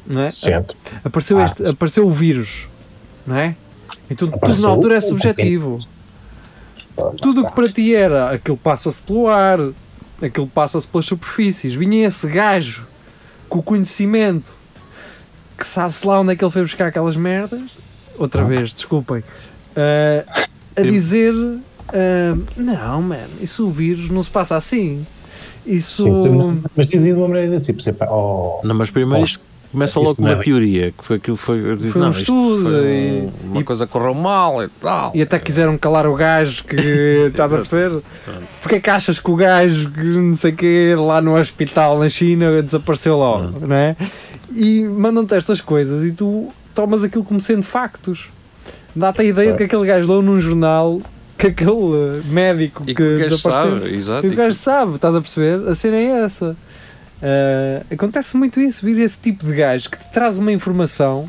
[0.04, 0.30] não é?
[0.30, 0.74] Certo.
[1.04, 2.66] Apareceu, Ah, este, apareceu o vírus,
[3.26, 3.56] não é?
[4.10, 5.80] Então tudo na altura é subjetivo.
[7.20, 9.58] Tudo o que para ti era, aquilo passa-se pelo ar,
[10.22, 11.74] aquilo passa-se pelas superfícies.
[11.74, 12.86] Vinha esse gajo
[13.48, 14.52] com o conhecimento
[15.58, 17.62] que sabe-se lá onde é que ele foi buscar aquelas merdas.
[18.18, 18.44] Outra Ah.
[18.44, 19.22] vez, desculpem.
[19.76, 20.88] ah, a Sim.
[20.88, 21.34] dizer:
[21.92, 25.04] ah, Não, man, isso o vírus não se passa assim.
[25.66, 26.02] Isso.
[26.20, 29.42] Sim, mas dizia de uma maneira tipo, pá, oh, Não, mas primeiro Oh, isto
[29.74, 30.44] começa logo com não é uma bem.
[30.44, 31.58] teoria, que foi aquilo que foi.
[31.70, 34.68] eu disse, Foi um não, estudo foi e- um- uma e- coisa correu mal e
[34.80, 35.12] tal.
[35.14, 36.74] E até quiseram calar o gajo que
[37.28, 38.00] estás a perceber?
[38.62, 41.98] Porque é que achas que o gajo que não sei o que lá no hospital
[41.98, 43.96] na China desapareceu logo, não é?
[44.54, 48.28] E mandam-te estas coisas e tu tomas aquilo como sendo factos.
[48.96, 51.00] Dá-te a ideia de que aquele gajo leu num jornal
[51.36, 53.78] que aquele eh, médico E que, que o gajo desapareceu.
[53.80, 54.26] sabe, exato.
[54.26, 55.68] E o gajo sabe, estás a perceber?
[55.68, 56.56] A cena é essa.
[57.26, 61.28] Ah, acontece muito isso, vir esse tipo de gajo que te traz uma informação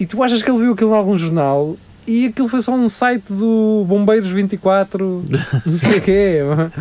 [0.00, 1.76] e tu achas que ele viu aquilo em algum jornal
[2.08, 5.24] e aquilo foi só um site do Bombeiros 24,
[5.64, 6.72] não sei o quê, uma,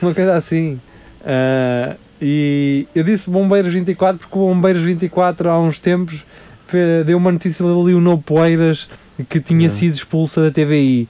[0.00, 0.80] uma coisa assim.
[1.22, 6.24] Ah, e eu disse Bombeiros 24 porque o Bombeiros 24 há uns tempos
[7.06, 8.88] deu uma notícia da Leonor Poeiras
[9.28, 9.78] que tinha Yeah.
[9.78, 11.08] sido expulsa da TVI.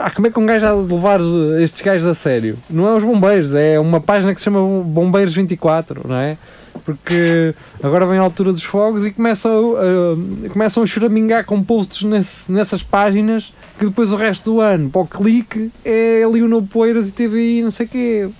[0.00, 1.20] Pá, como é que um gajo há de levar
[1.62, 2.56] estes gajos a sério?
[2.70, 6.38] Não é os bombeiros, é uma página que se chama Bombeiros 24, não é?
[6.86, 12.04] Porque agora vem a altura dos fogos e começam, a- começam a choramingar com posts
[12.04, 17.10] nesse- nessas páginas que depois o resto do ano, para o clique, é Leonor Poeiras
[17.10, 18.30] e TVI, não sei o quê.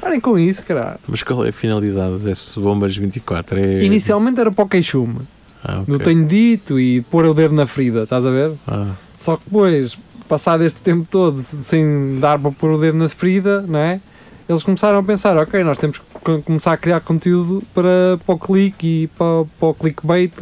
[0.00, 1.00] Parem com isso, caralho.
[1.08, 3.58] Mas qual é a finalidade desse Bombas 24?
[3.58, 3.82] É...
[3.82, 5.18] Inicialmente era para o queixume,
[5.64, 6.04] Ah, do ok.
[6.04, 8.52] tenho dito e pôr o dedo na ferida, estás a ver?
[8.68, 9.98] Ah, Só que depois,
[10.30, 14.00] passado este tempo todo sem dar para pôr o dedo na ferida, não é?
[14.48, 18.34] Eles começaram a pensar, ok, nós temos que co- começar a criar conteúdo para, para
[18.34, 20.32] o clique e para, para o clickbait,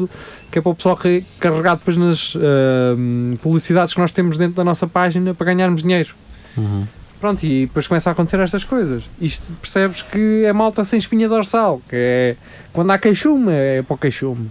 [0.51, 4.55] que é para o pessoal re- carregar depois nas ahm, publicidades que nós temos dentro
[4.55, 6.15] da nossa página para ganharmos dinheiro.
[6.57, 6.87] uhum.
[7.21, 9.03] Pronto, e depois começa a acontecer estas coisas.
[9.21, 12.37] Isto percebes que é malta sem espinha dorsal, que é
[12.73, 14.49] quando há queixume, é para o queixume.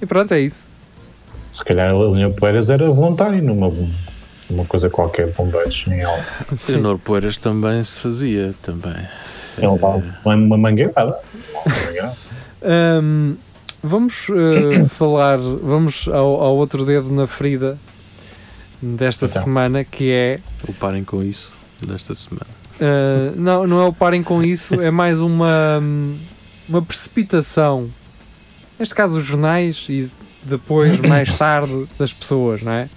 [0.00, 0.68] E pronto, é isso.
[1.58, 3.72] Se calhar a Leonor Poeiras era voluntário numa,
[4.48, 6.22] numa coisa qualquer, bombeiros, em algo.
[6.68, 8.94] Leonor Poeiras também se fazia, também.
[9.58, 11.18] Ele levava uma, uma mangueirada.
[11.52, 12.16] Uma mangueirada.
[13.02, 13.36] Hum,
[13.82, 17.76] vamos eh, falar, vamos ao, ao outro dedo na ferida
[18.80, 19.42] desta Então.
[19.42, 22.46] semana, que é Ou parem com isso desta semana.
[22.76, 25.82] Uh, não, não é o parem com isso, é mais uma,
[26.68, 27.90] uma precipitação.
[28.78, 30.08] Neste caso, os jornais e
[30.48, 32.88] depois, mais tarde, das pessoas, não é?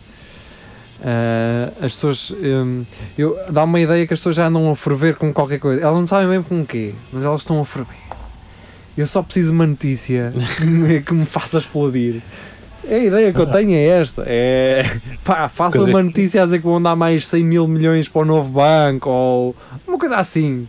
[1.01, 2.31] Uh, as pessoas.
[2.31, 2.85] um,
[3.17, 5.81] eu, dá uma ideia que as pessoas já andam a ferver com qualquer coisa.
[5.81, 7.95] Elas não sabem mesmo com o quê, mas elas estão a ferver.
[8.95, 12.21] Eu só preciso de uma notícia que me, faça explodir.
[12.87, 14.83] A ideia que eu tenho é esta: é
[15.25, 18.21] pá, faça uma que- notícia a dizer que vão dar mais 100 mil milhões para
[18.21, 19.55] o novo banco ou
[19.87, 20.67] uma coisa assim.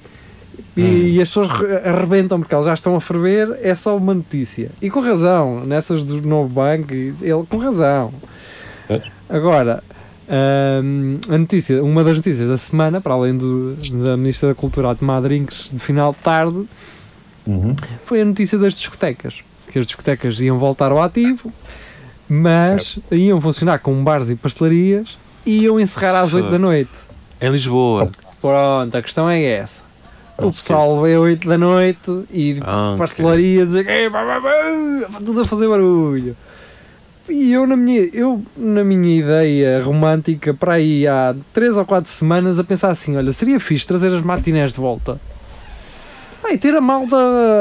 [0.77, 0.85] E, Hum.
[1.09, 4.71] e as pessoas re- arrebentam porque elas já estão a ferver, é só uma notícia.
[4.81, 8.13] E com razão, nessas do novo banco, ele com razão.
[9.29, 9.83] Agora,
[10.83, 14.91] hum, a notícia, uma das notícias da semana, para além do, da Ministra da Cultura
[14.91, 16.65] a tomar drinks de final de tarde,
[17.47, 17.75] Uhum.
[18.05, 19.41] foi a notícia das discotecas.
[19.71, 21.53] Que as discotecas iam voltar ao ativo,
[22.29, 26.91] mas iam funcionar como bares e pastelarias e iam encerrar às 8 da noite.
[27.41, 28.11] Em Lisboa.
[28.41, 29.83] Pronto, a questão é essa.
[30.39, 35.19] O pessoal veio às 8 da noite e Ah, pastelarias e "Ei, bá, bá, bá",
[35.25, 36.37] tudo a fazer barulho.
[37.29, 42.11] E eu na, minha, eu, na minha ideia romântica, para aí há 3 ou 4
[42.11, 45.21] semanas, a pensar assim: olha, seria fixe trazer as matinés de volta.
[46.51, 47.17] E ter a malta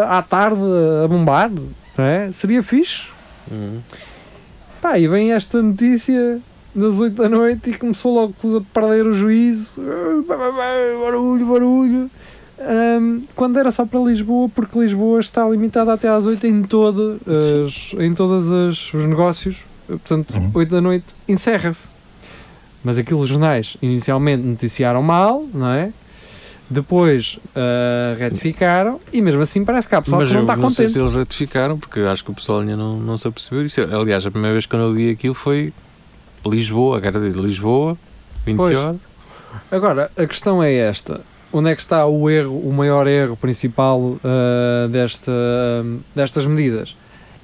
[0.09, 0.59] à tarde
[1.05, 1.49] a bombar,
[1.97, 2.29] não é?
[2.33, 3.03] Seria fixe.
[3.49, 3.79] Hum.
[4.81, 6.41] Pá, e vem esta notícia
[6.75, 9.81] das 8 da noite e começou logo tudo a perder o juízo.
[9.81, 10.23] Ah,
[11.01, 12.11] Barulho, barulho.
[12.67, 17.19] Ahm, quando era só para Lisboa, porque Lisboa está limitada até às 8 em, todo,
[17.65, 18.49] as, em todos
[18.93, 19.57] os negócios.
[19.87, 20.51] Portanto, Uhum.
[20.53, 21.89] 8 da noite encerra-se.
[22.83, 25.91] Mas aquilo os jornais inicialmente noticiaram mal, não é?
[26.69, 30.69] Depois ah, retificaram e mesmo assim parece que há pessoal Mas que não está não
[30.69, 30.93] sei contente.
[30.97, 33.81] se eles ratificaram, porque acho que o pessoal ainda não, não se apercebeu disso.
[33.81, 35.73] Aliás, a primeira vez que eu vi aquilo foi
[36.45, 37.97] Lisboa, quero dizer, Lisboa,
[38.45, 38.77] 20 Pois.
[38.77, 38.97] horas.
[39.69, 41.19] Agora, a questão é esta.
[41.53, 45.31] Onde é que está o erro, o maior erro principal ah, desta,
[46.15, 46.95] destas medidas?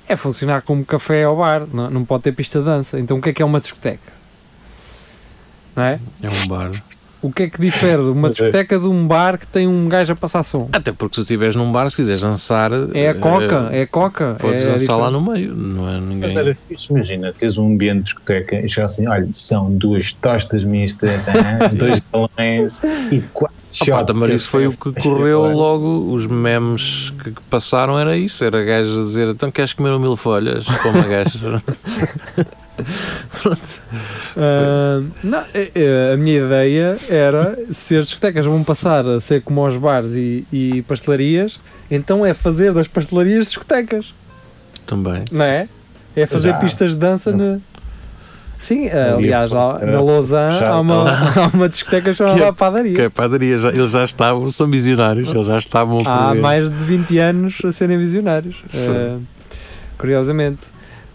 [0.08, 3.00] É funcionar como café ao bar, não, não pode ter pista de dança.
[3.00, 4.13] Então o que é que é uma discoteca?
[5.76, 6.00] Não é?
[6.24, 6.72] É um bar.
[7.22, 9.89] O que é que difere de uma é- discoteca de um bar que tem um
[9.89, 10.70] gajo a passar som?
[10.72, 14.38] Até porque se estiveres num bar, se quiseres dançar, É a coca, é a coca.
[14.39, 16.30] podes é dançar lá no meio, não é ninguém.
[16.30, 20.13] Mas era fixe, imagina, teres um ambiente de discoteca e chegar assim, olha, são duas
[20.13, 21.36] tostas mistas, hein,
[21.74, 24.16] dois galões e quatro Opa, shots.
[24.16, 28.63] mas isso foi o que correu logo, os memes que, que passaram era isso, era
[28.63, 30.66] gajo a dizer, então queres comer um mil folhas?
[30.82, 31.40] Como a gajo.
[34.36, 39.42] Ah, não, é- é, a minha ideia era se as discotecas vão passar a ser
[39.42, 41.60] como aos bares e, e pastelarias,
[41.90, 44.13] então é fazer das pastelarias discotecas,
[44.86, 45.26] Também.
[45.32, 45.68] não é?
[46.16, 46.58] É fazer Já.
[46.58, 47.60] pistas de dança na.
[48.60, 52.52] Sim, Ali aliás, a- na Lausanne já- há uma, há uma discoteca chamada Que é-
[52.52, 52.96] Padaria.
[52.96, 56.84] Que é padaria, já, eles já estavam, são visionários, eles já estavam Há mais de
[56.84, 59.17] 20 anos a serem visionários, eh,
[59.98, 60.62] curiosamente.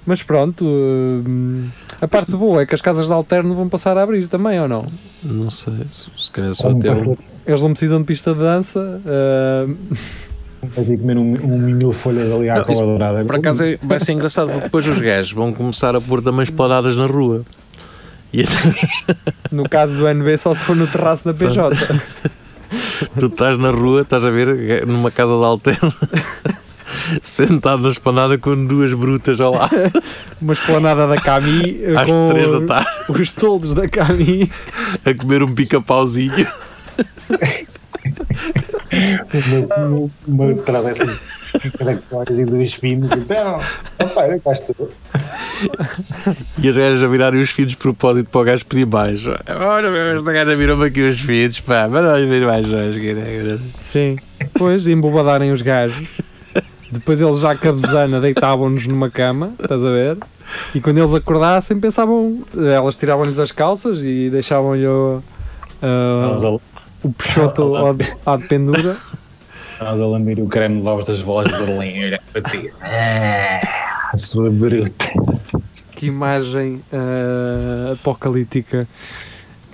[0.04, 1.68] Mas pronto, hum,
[2.00, 4.66] a parte boa é que as casas de alterno vão passar a abrir também, ou
[4.66, 4.84] não?
[5.22, 6.80] Não sei, se se calhar só um.
[6.80, 6.96] para
[7.46, 9.00] Eles não precisam de pista de dança.
[9.06, 9.66] eh,
[10.70, 13.24] fazer comer um, um mil folhas ali à cova dourada.
[13.24, 16.42] Por acaso é- vai ser engraçado porque depois os gajos vão começar a pôr também
[16.42, 17.42] esplanadas na rua.
[18.32, 18.44] E
[19.52, 21.76] no caso do NB, só se for no terraço da PJ.
[23.18, 25.92] tu estás na rua, estás a ver numa casa de alterno,
[27.20, 29.74] sentado na esplanada com duas brutas ao lado,
[30.40, 34.50] Uma esplanada da Cami às com três da tarde, os toldos da Cami.
[35.04, 36.46] a comer um pica-pauzinho.
[38.92, 41.04] uma, uma, uma travessa
[41.62, 43.10] de caracóis e dois finos.
[43.12, 43.60] Então,
[44.00, 44.90] rapaz, cá estou.
[46.62, 49.20] E as gajas a virarem os filhos de propósito para o gajo pedir mais.
[49.26, 53.58] Olha, meu, esta gaja virou-me aqui os filhos, pá, mas olha, vir mais que era-
[53.78, 54.16] Sim.
[54.38, 56.08] Depois embobadarem os gajos.
[56.90, 60.18] Depois eles já cabezana deitavam-nos numa cama, estás a ver?
[60.74, 65.20] E quando eles acordassem pensavam, elas tiravam-lhes as calças e deixavam-lhe a,
[67.02, 68.96] o peixoto ao de- à de pendura.
[69.80, 72.04] nós a lamber o creme de ovos das bolas de Berlim.
[72.04, 72.66] Olha para ti.
[72.82, 73.60] Ah,
[74.12, 75.06] a sua bruta.
[75.94, 78.86] Que imagem ah, apocalíptica.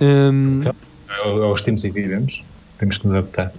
[0.01, 2.43] Hum, É Aos tempos em que vivemos,
[2.77, 3.51] temos que nos adaptar.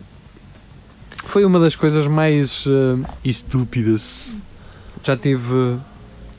[1.27, 2.65] foi uma das coisas mais.
[2.69, 4.41] ah, Estúpidas.
[5.05, 5.77] já tive.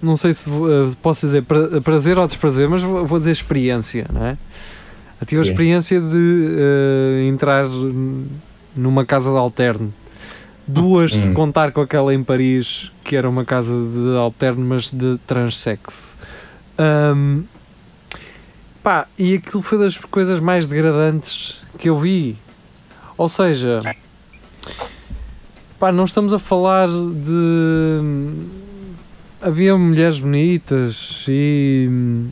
[0.02, 4.08] Não sei se eh, posso dizer pra- prazer ou desprazer, mas vou, vou dizer experiência,
[4.12, 4.38] não é?
[5.21, 7.65] Eu tive a experiência de eh, entrar
[8.75, 9.93] numa casa de alterno
[10.67, 11.34] Duas, se Hum.
[11.34, 16.17] contar com aquela em Paris, que era uma casa de alterno, mas de transsex.
[16.77, 17.41] Ahm,
[18.81, 22.38] pá, e aquilo foi das coisas mais degradantes que eu vi.
[23.17, 23.79] Ou seja,
[25.79, 28.34] pá, não estamos a falar de.
[29.41, 32.29] Havia mulheres bonitas e hum,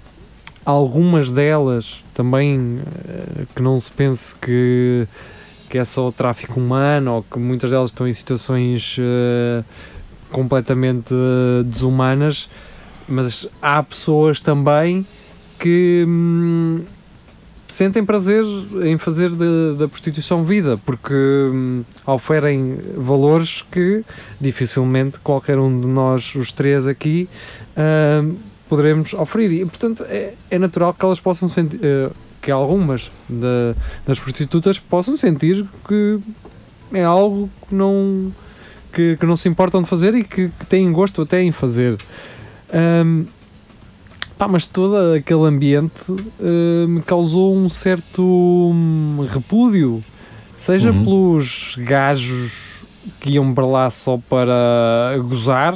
[0.65, 5.07] algumas delas também eh, que não se pense que,
[5.69, 9.63] que é só tráfico humano ou que muitas delas estão em situações eh,
[10.31, 12.49] completamente eh, desumanas,
[13.07, 15.05] mas há pessoas também
[15.57, 16.81] que hum,
[17.67, 18.43] sentem prazer
[18.83, 24.03] em fazer da- da prostituição vida, porque hum, oferem valores que
[24.39, 27.27] dificilmente qualquer um de nós, os três aqui,
[28.23, 28.35] hum,
[28.69, 29.51] poderemos oferir.
[29.51, 32.09] E, portanto, é, é natural que elas possam sentir, eh,
[32.41, 36.19] que algumas da- das prostitutas possam sentir que
[36.93, 38.31] é algo que não,
[38.93, 41.97] que, que não se importam de fazer e que, que têm gosto até em fazer.
[42.73, 43.25] Hum,
[44.37, 46.01] pá, mas todo aquele ambiente
[46.39, 50.03] eh, me causou um certo hum, repúdio,
[50.57, 51.03] seja Uhum.
[51.03, 52.69] pelos gajos
[53.19, 55.75] que iam para lá só para gozar,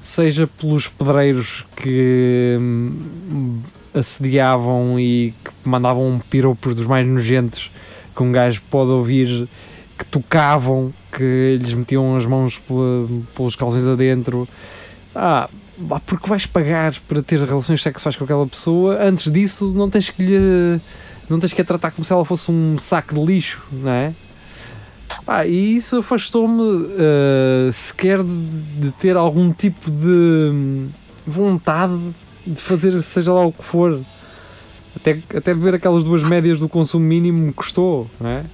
[0.00, 3.60] seja pelos pedreiros que hum,
[3.94, 7.70] assediavam e que mandavam piropos dos mais nojentos
[8.14, 9.48] que um gajo pode ouvir
[9.96, 12.60] que tocavam, que lhes metiam as mãos
[13.34, 14.48] pelos calções adentro.
[15.14, 15.48] Ah,
[16.06, 20.22] porque vais pagar para ter relações sexuais com aquela pessoa, antes disso não tens que
[20.22, 20.80] lhe
[21.28, 24.12] não tens que a tratar como se ela fosse um saco de lixo, não é?
[25.24, 26.62] Pá, e isso afastou-me
[26.98, 28.46] eh, sequer de,
[28.80, 30.88] de ter algum tipo de hum,
[31.26, 31.98] vontade
[32.46, 34.00] de fazer seja lá o que for.
[34.96, 38.44] Até, até beber aquelas duas médias do consumo mínimo me custou, não é?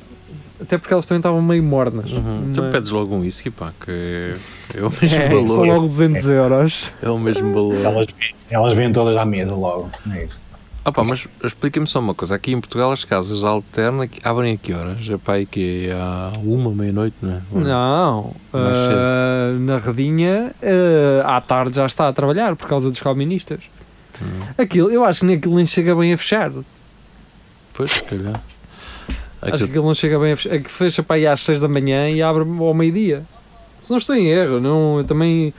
[0.61, 2.11] Até porque elas também estavam meio mornas.
[2.13, 2.51] Uhum.
[2.55, 4.35] Tu Mas- pedes logo um whisky, pá, que
[4.75, 5.67] é o mesmo é, são valor.
[5.67, 6.93] logo 200 euros.
[7.03, 7.77] É o mesmo valor.
[7.85, 8.07] Elas,
[8.51, 9.91] elas vêm todas à mesa logo.
[10.13, 10.43] É isso.
[10.87, 12.35] Ah pá, mas explica-me só uma coisa.
[12.35, 15.09] Aqui em Portugal as casas alterna abrem a que horas?
[15.09, 17.41] É pá, que é à uma, meia-noite, não é?
[17.53, 20.55] Não, ah, na Redinha
[21.25, 23.61] ah, à tarde já está a trabalhar por causa dos calministas.
[24.21, 24.27] Hum.
[24.59, 26.53] Aquilo, eu acho que nem aquilo nem chega bem a fechar.
[27.73, 28.43] Pois, se calhar.
[29.41, 30.55] Acho que Aquilo- aquilo não chega bem a fechar.
[30.55, 33.25] É que fecha para aí às 6 da manhã e abre ao meio-dia.
[33.81, 35.53] Se não estou em erro, não, eu também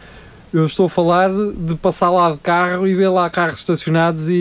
[0.56, 4.34] eu estou a falar de, passar lá de carro e ver lá carros estacionados e,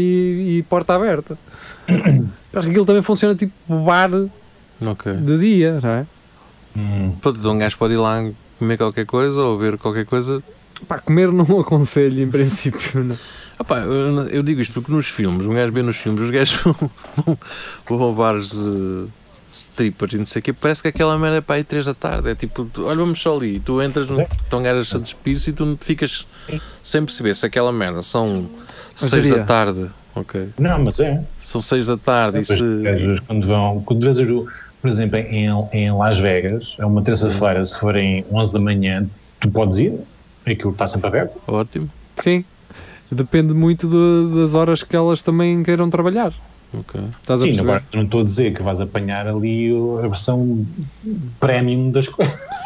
[0.59, 1.37] e porta aberta.
[2.55, 3.53] Acho que aquilo também funciona tipo
[3.85, 4.11] bar
[4.85, 5.13] Ok.
[5.13, 6.07] de dia, não é?
[6.77, 7.13] Hum.
[7.21, 8.25] Pronto, então um gajo pode ir lá
[8.59, 10.43] comer qualquer coisa ou ver qualquer coisa.
[10.87, 13.03] Pá, comer não aconselho em princípio.
[13.03, 13.17] Não.
[13.59, 16.31] Ah pá, eu, eu digo isto porque nos filmes, um gajo vê nos filmes, os
[16.31, 16.75] gajos vão,
[17.25, 17.39] vão,
[17.99, 19.07] vão a bares de
[19.55, 21.95] strippers e não sei o quê, parece que aquela merda é para aí 3 da
[21.95, 22.29] tarde.
[22.29, 24.27] É tipo, tu- olha, vamos só ali, tu entras, no, Sim.
[24.43, 26.27] estão gajas a despir-se e tu não te ficas
[26.83, 28.49] sem perceber se aquela merda são
[29.01, 29.91] Mas 6 diria- da tarde.
[30.17, 30.49] Ok.
[30.59, 31.23] Não, mas é.
[31.37, 32.57] São 6 da tarde e se.
[33.27, 34.27] quando vão, quando vezes,
[34.81, 39.07] por exemplo, em, em Las Vegas, é uma terça-feira, se forem 11 da manhã,
[39.41, 39.93] tu podes ir,
[40.47, 41.41] aquilo está sempre aberto.
[41.47, 41.91] Ótimo.
[42.17, 42.45] Sim.
[43.11, 46.33] Depende muito de- das horas que elas também queiram trabalhar.
[46.81, 47.01] Ok.
[47.21, 49.71] Estás a Sim, agora não estou a dizer que vais apanhar ali
[50.03, 50.67] a versão
[51.41, 52.35] premium das coisas.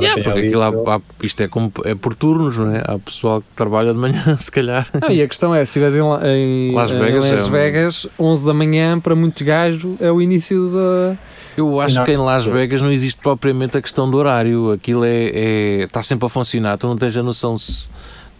[0.00, 2.82] Yeah, porque ali aquilo há- há- isto é, como, é por turnos, não é?
[2.84, 4.88] Há pessoal que trabalha de manhã, se calhar.
[5.00, 7.50] Não, e a questão é, se estiveres em, em Las em Vegas é Las um-
[7.52, 11.16] Vegas, 11 da manhã, para muitos gajos, é o início da...
[11.56, 12.04] Eu acho Não.
[12.04, 14.72] que em Las Vegas não existe propriamente a questão do horário.
[14.72, 16.76] Aquilo é, é- está sempre a funcionar.
[16.76, 17.88] Tu não tens a noção se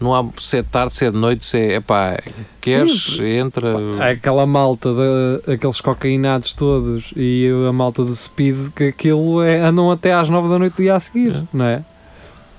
[0.00, 2.18] não há se é de tarde, se é de noite, se é epá,
[2.60, 3.74] queres, entra.
[4.10, 9.90] Aquela malta, de, aqueles cocaínados todos e a malta do speed, que aquilo é, andam
[9.90, 11.42] até às 9 da noite do dia a seguir, É.
[11.52, 11.84] não é?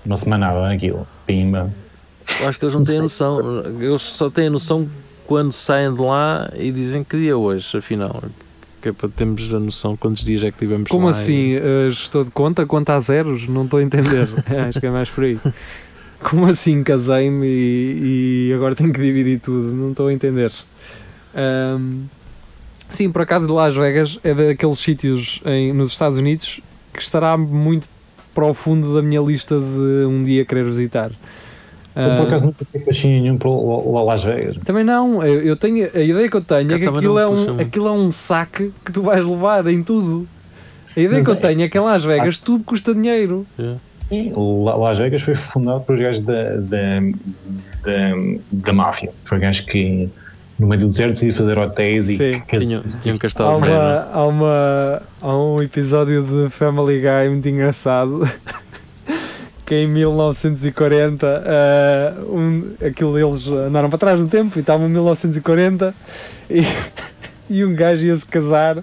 [0.05, 1.07] Não se nada naquilo.
[1.25, 1.71] Pimba.
[2.39, 3.39] Eu acho que eles não têm a noção.
[3.79, 4.87] Eles só têm a noção
[5.27, 8.23] quando saem de lá e dizem que dia é hoje, afinal.
[8.81, 11.11] Que é para termos a noção quantos dias é que tivemos Como lá.
[11.11, 11.53] assim?
[11.55, 13.47] eh, Gestor de conta, conta a zeros?
[13.47, 14.27] Não estou a entender.
[14.69, 15.39] Acho que é mais por aí.
[16.21, 19.73] Como assim casei-me e, e agora tenho que dividir tudo?
[19.73, 20.51] Não estou a entender.
[21.35, 22.03] Ahm,
[22.89, 26.61] sim, por acaso de Las Vegas é daqueles sítios em, nos Estados Unidos
[26.93, 27.87] que estará muito
[28.33, 31.11] para o fundo da minha lista de um dia querer visitar.
[31.95, 33.49] Eu, por Ah, acaso nunca tive fascínio nenhum para
[34.03, 34.57] Las Vegas.
[34.65, 37.59] também não, eu, eu tenho a ideia que eu tenho é que aquilo é, um,
[37.59, 40.27] aquilo é um saque que tu vais levar em tudo.
[40.95, 43.45] A ideia Mas que eu é- tenho é que em Las Vegas tudo custa dinheiro.
[43.57, 43.75] E
[44.35, 46.99] La- Las Vegas foi fundado por gajos da, da,
[47.83, 48.13] da,
[48.51, 49.11] da máfia.
[49.27, 50.09] Foi gajos que
[50.57, 52.41] no meio do deserto decidiram fazer hotéis e Sim.
[52.47, 56.49] que- Tinham, tinham um Há, castelo de Maia, uma, há, uma, há um episódio de
[56.49, 58.27] Family Guy muito engraçado
[59.65, 64.91] que em 1940 ah, um, aquilo eles andaram para trás no tempo e estavam em
[64.91, 65.93] 1940
[66.49, 66.61] e,
[67.49, 68.77] e um gajo ia se casar.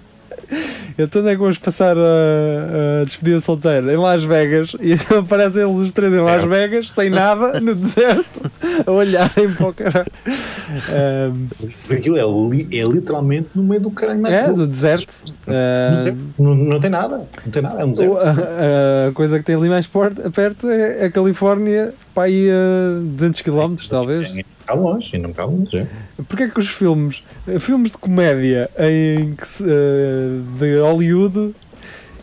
[0.97, 3.91] Então onde é que vamos passar a, a despedida solteira?
[3.93, 6.47] Em Las Vegas e então aparecem eles os três em Las É.
[6.47, 8.51] Vegas, sem nada, no deserto,
[8.85, 10.11] a olharem para o caralho.
[11.91, 14.25] Aquilo é, li- é literalmente no meio do caralho.
[14.27, 15.13] é, do deserto.
[16.37, 17.21] Não, não, não tem nada.
[17.45, 17.81] Não tem nada.
[17.81, 18.17] É um deserto.
[18.17, 23.41] a, a coisa que tem ali mais perto é a Califórnia, para aí a 200
[23.41, 24.31] km, talvez.
[24.63, 25.77] Está longe, ainda não está longe.
[25.77, 25.87] é.
[26.27, 31.53] Porquê é que os filmes, eh, filmes de comédia em que se- eh, de Hollywood,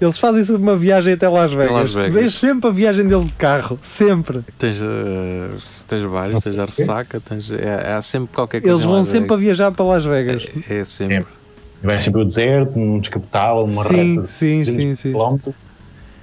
[0.01, 1.73] eles fazem sempre uma viagem até Las Vegas.
[1.73, 2.15] Las Vegas.
[2.15, 4.41] Vês sempre a viagem deles de carro, sempre.
[4.57, 5.49] Tens, eh,
[5.87, 8.75] tens vários, tens a ressaca, tens, é, há sempre qualquer coisa.
[8.75, 10.47] Eles vão sempre a viajar para Las Vegas.
[10.71, 11.27] É, é sempre.
[11.83, 15.11] Vai sempre o deserto, um descapotável, uma Sim, reta de sim, 200 sim, sim.
[15.13, 15.55] quilómetros,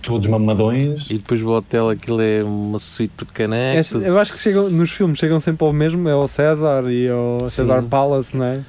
[0.08, 1.06] todos mamadões.
[1.10, 3.90] E depois o hotel, aquilo é uma suíte de É, caneco.
[3.90, 7.10] tudo- eu acho que chegam, nos filmes chegam sempre ao mesmo, é o César e
[7.12, 7.50] o Sim.
[7.50, 8.60] César Palace, não é?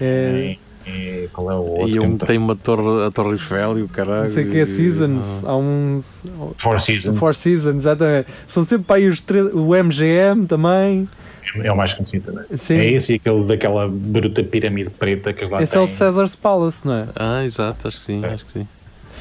[0.00, 1.88] É, E, e qual é o outro?
[1.88, 4.22] E um não tem uma torre, a Torre Eiffel e o caralho.
[4.24, 5.50] não sei o que é Seasons, não.
[5.50, 6.22] há uns.
[6.58, 7.18] Four Seasons.
[7.18, 8.28] Four Seasons, exatamente.
[8.46, 11.08] São sempre para aí os três, o MGM também.
[11.62, 12.44] É o mais conhecido também.
[12.56, 12.74] Sim.
[12.76, 16.34] É esse e aquele daquela bruta pirâmide preta que eles lá Esse é o César's
[16.34, 17.06] Palace, não é?
[17.14, 18.28] Ah, exato, acho que sim, É.
[18.28, 18.66] acho que sim.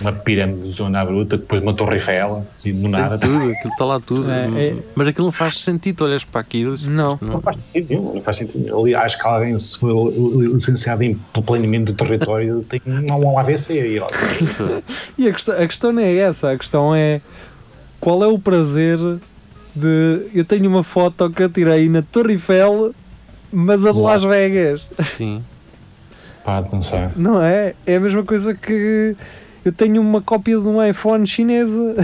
[0.02, 3.18] Uma pirâmide zona à bruta, depois uma torre Eiffel, assim, do nada.
[3.18, 4.30] Tudo, aquilo está lá tudo.
[4.32, 7.14] É, é- Mas aquilo não faz sentido, olhas para aquilo e Não.
[7.14, 8.80] "Isto Não faz sentido nenhum, não faz sentido.
[8.80, 9.92] Ali, acho que alguém se foi
[10.54, 11.14] licenciado em
[11.46, 14.00] planeamento do território tem um AVC aí.
[14.00, 14.08] ó.
[15.18, 17.22] E a questão, a questão não é essa, a questão é
[18.00, 18.98] qual é o prazer
[19.76, 20.28] de.
[20.34, 22.94] Eu tenho uma foto que eu tirei na Torre Eiffel,
[23.52, 24.00] mas a de.
[24.00, 25.44] Las Vegas, Sim.
[26.44, 27.08] Pá, não sei.
[27.16, 27.74] não é?
[27.86, 29.16] É a mesma coisa que
[29.66, 31.96] eu tenho uma cópia de um iPhone chinesa.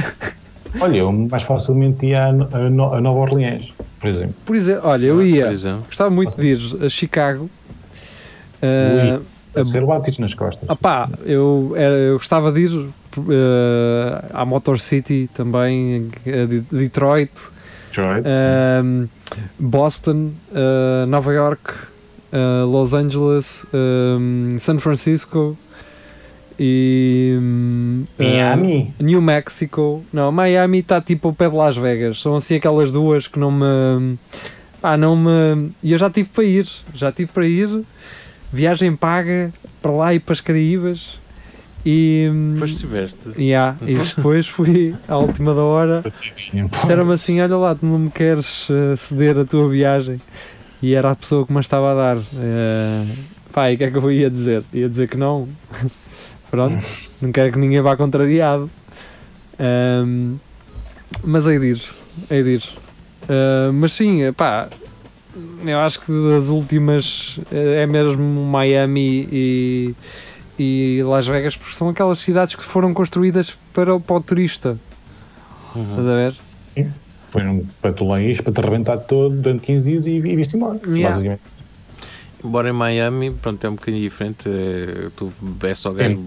[0.79, 3.65] Olha, eu mais facilmente ia a, a, No- a Nova Orleans,
[3.99, 4.35] por exemplo.
[4.45, 5.51] Por exemplo, olha, eu Por ia,
[5.87, 7.49] gostava muito de ir a Chicago.
[8.61, 9.19] Ah,
[9.55, 10.63] A ser batidos nas costas.
[10.69, 12.85] Ah pá, eu, era, eu gostava de ir
[13.17, 17.31] eh, à Motor City também, a De- Detroit,
[17.87, 18.25] Detroit,
[19.59, 20.31] Boston,
[21.07, 21.73] Nova York,
[22.71, 23.65] Los Angeles,
[24.59, 25.57] San Francisco
[26.59, 28.93] e hum, eh, Miami.
[28.99, 30.03] New Mexico.
[30.11, 32.21] Não, Miami está tipo ao pé de Las Vegas.
[32.21, 34.17] São assim aquelas duas que não me.
[34.81, 35.71] Pá, não me.
[35.81, 36.67] E eu já tive para ir.
[36.93, 37.69] Já tive para ir.
[38.51, 41.17] Viagem paga para lá e para as Caraíbas.
[41.85, 42.29] E.
[42.31, 43.29] hum, Depois estiveste.
[43.37, 46.03] yeah, e depois fui à última da hora.
[46.81, 50.19] Disseram-me assim: Olha lá, tu não me queres eh, ceder a tua viagem.
[50.81, 52.17] E era a pessoa que me estava a dar.
[52.37, 53.05] Eh,
[53.53, 54.63] pá, e o que é que eu ia dizer?
[54.73, 55.47] Ia dizer que não.
[56.51, 56.77] Pronto,
[57.21, 58.69] não quero que ninguém vá contrariado.
[59.59, 60.35] Ahm,
[61.23, 61.93] mas aí diz,
[62.29, 62.69] aí diz.
[63.27, 64.67] Ah, mas sim, pá,
[65.65, 69.95] eu acho que das últimas eh, é mesmo Miami e,
[70.57, 74.77] e Las Vegas, porque são aquelas cidades que foram construídas para, o- para o turista.
[75.75, 75.83] Uhum.
[75.89, 76.35] Estás a ver?
[77.31, 80.55] Foi um para tu lá para te arrebentar todo durante 15 dias e, e viste
[80.57, 80.79] embora.
[80.87, 81.09] Yeah.
[81.09, 81.41] Basicamente.
[82.43, 84.47] Embora em Miami, pronto, é um bocadinho diferente.
[84.49, 85.31] É, tu
[85.63, 86.19] é só gajos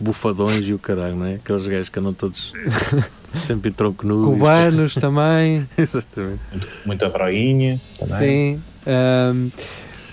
[0.00, 1.34] bufadões e o caralho, não é?
[1.34, 2.52] Aqueles gajos que andam todos
[3.32, 4.22] sempre em tronco nu.
[4.24, 5.68] Cubanos também.
[5.78, 6.40] Exatamente.
[6.84, 8.18] Muita droguinha também.
[8.18, 8.62] Sim.
[8.86, 9.50] Ahm,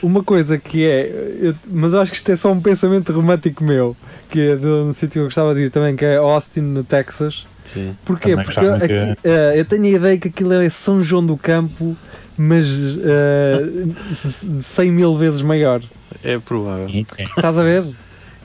[0.03, 1.10] uma coisa que é,
[1.41, 3.97] eu- mas acho que isto é só um pensamento romântico meu,
[4.30, 6.84] que é de um sítio que eu gostava de ir também, que é Austin, no
[6.84, 7.47] Texas.
[7.74, 7.95] Sim.
[8.05, 8.32] Porquê?
[8.32, 11.26] Também Porque gostava aqui- muito eh, eu tenho a ideia que aquilo é São João
[11.26, 11.95] do Campo,
[12.38, 12.68] mas
[13.03, 13.61] eh,
[14.13, 15.82] c- c- 100 mil vezes maior.
[16.24, 16.88] É provável.
[17.36, 17.84] Estás a ver?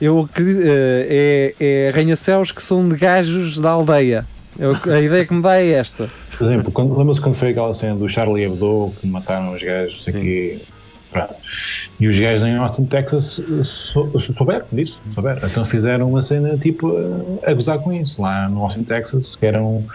[0.01, 4.25] Eu acredito, eh, é, é arranha-céus que são de gajos da aldeia.
[4.59, 6.09] Eu- a ideia que me dá é esta.
[6.37, 10.61] Por exemplo, lembra-se quando foi aquela cena do Charlie Hebdo que mataram os gajos aqui.
[11.99, 15.47] E os gajos em Austin, Texas sou, souberam disso, souberam.
[15.47, 16.93] Então fizeram uma cena tipo
[17.45, 18.21] a, gozar com isso.
[18.21, 19.85] Lá no Austin, Texas, que eram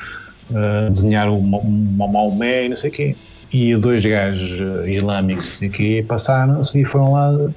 [0.51, 3.17] uh, desenhar um, um Maomé e não sei o quê.
[3.53, 7.51] E dois gajos uh, islâmicos o quê, passaram-se e foram lá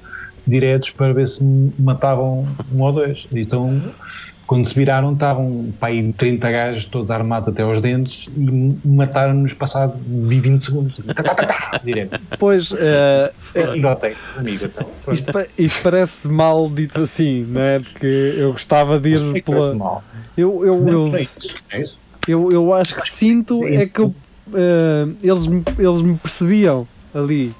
[0.46, 1.44] diretos para ver se
[1.78, 3.26] matavam um ou dois.
[3.32, 3.80] Então
[4.46, 9.52] quando se viraram, estavam para aí 30 gajos, todos armados até aos dentes, e mataram-nos
[9.54, 11.00] passado 20 segundos.
[11.14, 12.20] Tá, tá, tá, tá, direto.
[12.38, 12.72] Pois,
[13.96, 14.64] Texas, amigo.
[14.64, 14.86] Então.
[15.12, 17.78] Isto, isto parece mal dito assim, não é?
[17.78, 19.74] Porque eu gostava de ir pela.
[19.74, 20.04] mal?
[20.36, 21.26] Eu, eu, Não, eu, é.
[21.70, 21.84] É
[22.28, 24.14] eu, eu acho que sinto é que eu,
[24.54, 25.46] eh, eles,
[25.78, 27.52] eles me percebiam ali.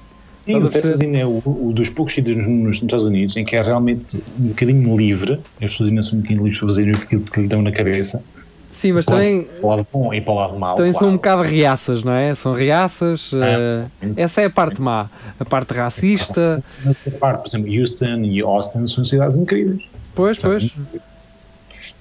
[0.45, 0.69] Sim, o a?
[0.69, 3.61] Texas ainda é o, o dos poucos sítios nos, nos Estados Unidos em que é
[3.61, 7.41] realmente um bocadinho livre, as pessoas ainda são um bocadinho livres para fazerem aquilo que
[7.41, 8.21] lhe dão na cabeça,
[8.69, 9.21] Sim, mas Claro.
[9.21, 10.75] também, Para o lado bom e para o lado mau.
[10.75, 11.37] também são um claro.
[11.41, 12.33] bocado reaças, não é?
[12.33, 13.29] São reaças.
[13.31, 13.85] eh,
[14.17, 15.11] essa é a parte má.
[15.39, 16.63] A parte racista.
[16.83, 19.83] Mas, repare, por exemplo, Houston e Austin são cidades incríveis.
[20.15, 20.63] Pois, pois,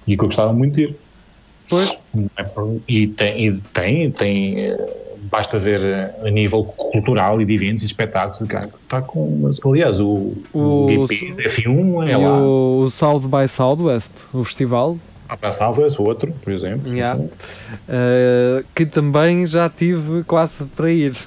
[0.06, 0.96] E que eu gostava muito de ir.
[1.68, 1.90] pois.
[2.38, 2.46] É
[2.88, 4.88] E tem, e tem, tem eh,
[5.32, 9.98] basta ver eh, a nível cultural e de eventos e espetáculos, cara, está com, aliás,
[9.98, 14.98] o, o, O- GP da F1 é lá, o, o South by Southwest, o festival,
[15.28, 16.94] a passava esse outro, por exemplo.
[16.94, 17.18] Yeah.
[17.88, 21.14] eh, que também já tive quase para ir.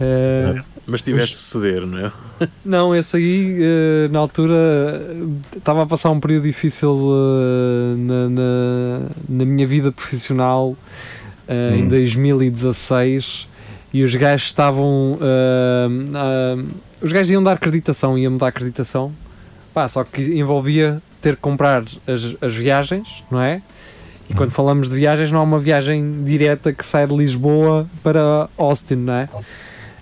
[0.00, 2.12] Eh, Mas tiveste de ceder, não é?
[2.64, 4.52] não, esse aí, na altura,
[5.56, 6.98] estava a passar um período difícil
[7.96, 10.76] na, na, na minha vida profissional
[11.48, 11.88] em Hum.
[11.88, 13.48] 2016
[13.92, 15.18] e os gajos estavam.
[15.22, 16.56] ah,
[17.02, 19.12] os gajos iam dar acreditação, iam-me dar acreditação,
[19.74, 23.60] pá, só que envolvia ter que comprar as, as viagens, não é?
[24.28, 28.48] E quando falamos de viagens, não há uma viagem direta que sai de Lisboa para
[28.56, 29.28] Austin, não é?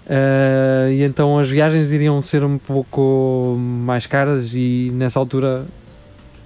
[0.08, 5.64] Ah, e então as viagens iriam ser um pouco mais caras e nessa altura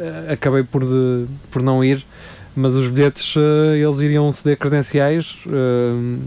[0.01, 2.05] ah, acabei por, de- por não ir,
[2.57, 6.19] mas os bilhetes ah, eles iriam ceder credenciais ah,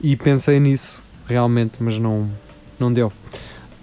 [0.00, 2.28] e pensei nisso realmente, mas não,
[2.78, 3.10] não deu.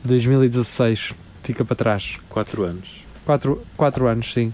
[0.04, 1.14] 2016
[1.44, 2.18] fica para trás.
[2.30, 3.02] 4 anos.
[3.26, 4.54] 4, quatro anos, sim.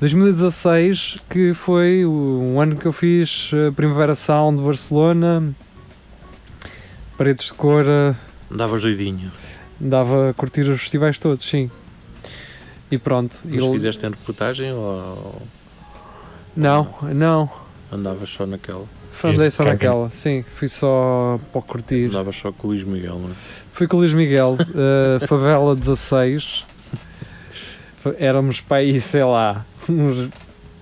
[0.00, 2.10] 2016, que foi o-
[2.54, 5.54] um ano que eu fiz a Primavera Sound de Barcelona,
[7.16, 8.14] paredes de cor, eh,
[8.50, 9.30] Dava joidinho.
[9.78, 11.70] dava a curtir os festivais todos, sim.
[12.90, 13.36] E pronto.
[13.44, 15.42] Mas eu- fizeste em reportagem ou
[16.60, 17.50] Não, não.
[17.92, 18.84] andavas só naquela?
[19.24, 20.44] Andei só naquela, sim.
[20.56, 22.06] Fui só para curtir.
[22.06, 23.32] Andavas só com o Luís Miguel, não é?
[23.72, 24.56] Fui com o Luís Miguel,
[25.20, 26.64] eh, Favela 16.
[27.98, 30.28] Fa- Éramos para aí, sei lá, uns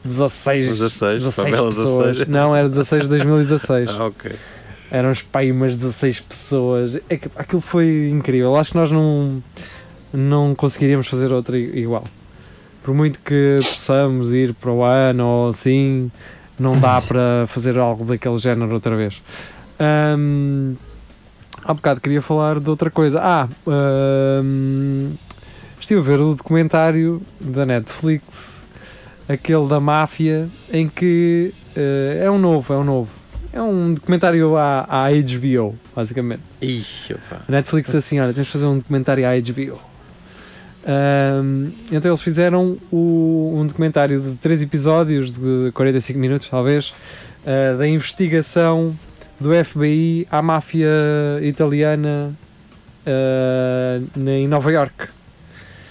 [0.04, 2.06] 16, 16, 16 Favela pessoas.
[2.18, 2.28] 16.
[2.28, 3.88] Não, era 16 de 2016.
[3.88, 4.30] Ah, ok.
[4.90, 6.96] Éramos para aí umas 16 pessoas.
[7.10, 8.54] É aquilo foi incrível.
[8.56, 9.42] Acho que nós não,
[10.12, 12.04] não conseguiríamos fazer outra igual.
[12.88, 16.10] Por muito que possamos ir para o ano ou assim,
[16.58, 19.20] não dá para fazer algo daquele género outra vez.
[19.78, 20.72] Ahm,
[21.62, 23.20] há bocado queria falar de outra coisa.
[23.22, 25.12] Ah, ahm,
[25.78, 28.62] estive a ver o documentário da Netflix,
[29.28, 33.10] aquele da máfia, em que eh, é um novo, é um novo.
[33.52, 36.40] É um documentário à, à HBO, basicamente.
[36.62, 37.42] Ixi, opa.
[37.50, 39.78] Netflix assim, olha, temos de fazer um documentário à HBO.
[40.90, 46.94] Ahm, então eles fizeram o- um documentário de três episódios de 45 minutos, talvez,
[47.46, 48.96] ah, da investigação
[49.38, 50.88] do FBI à máfia
[51.42, 52.32] italiana
[54.16, 55.08] na- em Nova York.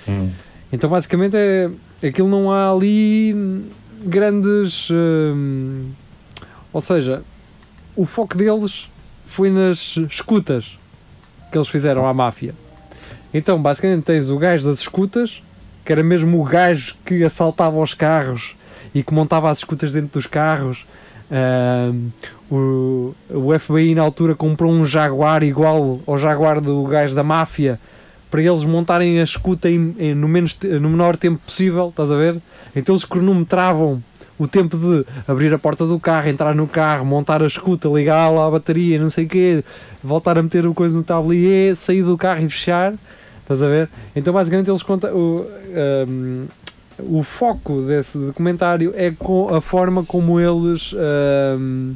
[0.09, 0.29] Hum.
[0.71, 1.69] Então basicamente é
[2.07, 3.63] aquilo não há ali
[4.03, 5.89] grandes hum,
[6.73, 7.21] ou seja,
[7.95, 8.89] o foco deles
[9.25, 10.77] foi nas escutas
[11.51, 12.53] que eles fizeram à máfia.
[13.33, 15.41] Então basicamente tens o gajo das escutas,
[15.85, 18.55] que era mesmo o gajo que assaltava os carros
[18.93, 20.85] e que montava as escutas dentro dos carros.
[21.29, 22.09] Hum,
[22.49, 27.77] o, o FBI na altura comprou um Jaguar igual ao Jaguar do gajo da máfia
[28.31, 32.15] para eles montarem a escuta em- em- no, menos, no menor tempo possível, estás a
[32.15, 32.37] ver?
[32.75, 34.01] Então eles cronometravam
[34.39, 38.47] o tempo de abrir a porta do carro, entrar no carro, montar a escuta, ligá-la
[38.47, 39.63] à bateria, não sei o quê,
[40.03, 42.93] voltar a meter o coisa no tablier, sair do carro e fechar,
[43.47, 43.89] estás a ver?
[44.15, 45.15] Então basicamente eles contam.
[45.15, 45.47] O,
[46.07, 46.47] um,
[46.99, 51.95] o foco desse documentário é com a forma como eles um,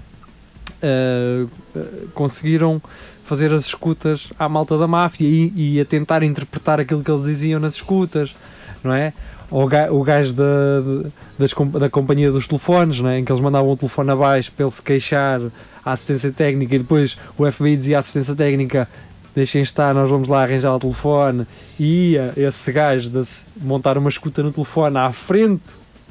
[0.84, 2.82] uh, uh, conseguiram
[3.24, 7.24] fazer as escutas à malta da máfia e, e a tentar interpretar aquilo que eles
[7.24, 8.36] diziam nas escutas,
[8.84, 9.14] não é?
[9.50, 13.20] O o gajo da, da companhia dos telefones, não é?
[13.20, 15.42] em que eles mandavam o telefone abaixo para ele se queixar
[15.84, 18.88] à assistência técnica e depois o FBI dizia à assistência técnica
[19.36, 21.46] deixem estar, nós vamos lá arranjar o telefone
[21.80, 23.24] e ia esse gajo de
[23.62, 25.64] montar uma escuta no telefone à frente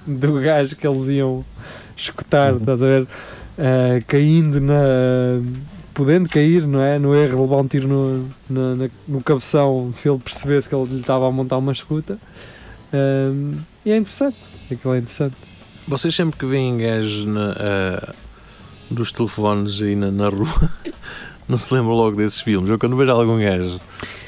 [0.07, 1.45] do gajo que eles iam
[1.97, 3.07] escutar, estás a ver?
[3.59, 4.75] Ah, caindo na.
[5.93, 6.99] podendo cair, não é?
[6.99, 10.87] No erro, levar um tiro no, na- na- no cabeção se ele percebesse que ele
[10.95, 12.19] lhe estava a montar uma escuta.
[12.93, 14.37] Ahm, e é interessante,
[14.71, 15.37] aquilo é interessante.
[15.87, 18.15] Vocês sempre que veem gajos na, ah,
[18.91, 20.71] dos telefones aí na, na rua,
[21.51, 22.71] não se lembram logo desses filmes.
[22.71, 23.81] Eu quando vejo algum gajo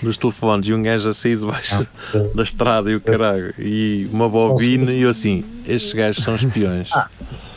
[0.02, 1.86] dos telefones e um gajo a sair debaixo
[2.34, 6.90] da estrada e o caralho, e uma bobina, e eu assim, estes gajos são espiões.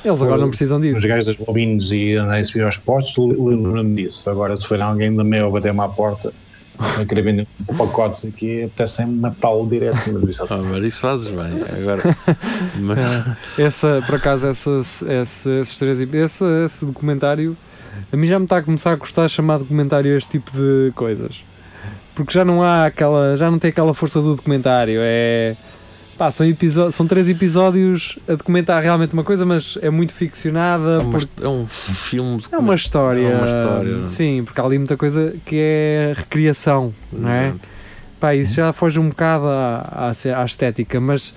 [0.04, 1.00] Eles agora não precisam disso.
[1.00, 4.30] Os gajos das bobinas e andar a subir aos postos, lembro-me disso.
[4.30, 6.32] Agora, se for alguém da MEL bater-me à porta
[7.00, 9.98] Eu queria vender um pacote aqui, apetece-me matá-lo direto.
[10.12, 11.64] Mas isso Ah, mas isso fazes bem.
[11.80, 12.18] Agora,
[12.80, 17.58] mas, Essa, por acaso, essa, essa, esses três, esse, esse documentário,
[18.12, 21.44] a mim já me está a começar a gostar chamar documentário este tipo de coisas.
[22.14, 25.00] Porque já não há aquela, já não tem aquela força do documentário.
[25.04, 25.56] É,
[26.18, 26.46] pá, são,
[26.92, 30.92] são três episódios a documentar realmente uma coisa, mas é muito ficcionada.
[30.94, 32.42] é, uma- porque é um filme.
[32.52, 33.28] é uma história.
[33.28, 34.08] É uma história.
[34.08, 37.54] Sim, porque há ali muita coisa que é recriação, não é?
[38.18, 41.36] Pá, isso já foge um bocado à, à, à estética, mas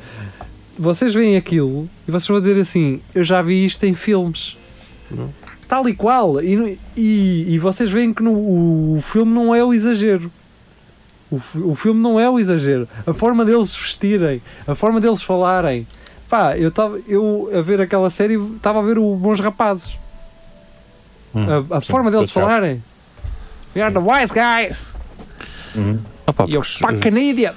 [0.78, 4.56] vocês veem aquilo e vocês vão dizer assim: Eu já vi isto em filmes,
[5.10, 5.28] Não.
[5.68, 6.40] Tal e qual.
[6.42, 10.30] E, e, e vocês veem que no, o, o filme não é o exagero.
[11.30, 11.40] O,
[11.70, 12.88] o filme não é o exagero.
[13.06, 15.86] A forma deles se vestirem, a forma deles falarem.
[16.28, 19.96] Pá, eu estava eu a ver aquela série, estava a ver o Bons Rapazes.
[21.34, 22.82] Hum, A, a sim, forma deles falarem.
[23.76, 24.94] We are the wise guys.
[25.74, 25.98] Uhum.
[26.26, 27.56] Opa, You're porque os- fucking idiot.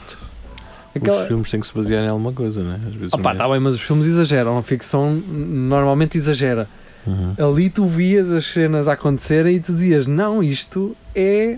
[0.94, 2.76] Aquela- Os filmes têm que se basear em alguma coisa, né?
[2.86, 3.36] Às vezes Opa, não é.
[3.36, 6.68] tá bem, mas os filmes exageram, a ficção normalmente exagera.
[7.06, 7.36] Uhum.
[7.38, 11.58] Ali tu vias as cenas a acontecerem e tu dizias, não, isto é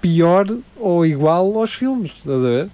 [0.00, 0.46] pior
[0.76, 2.68] ou igual aos filmes, estás a ver?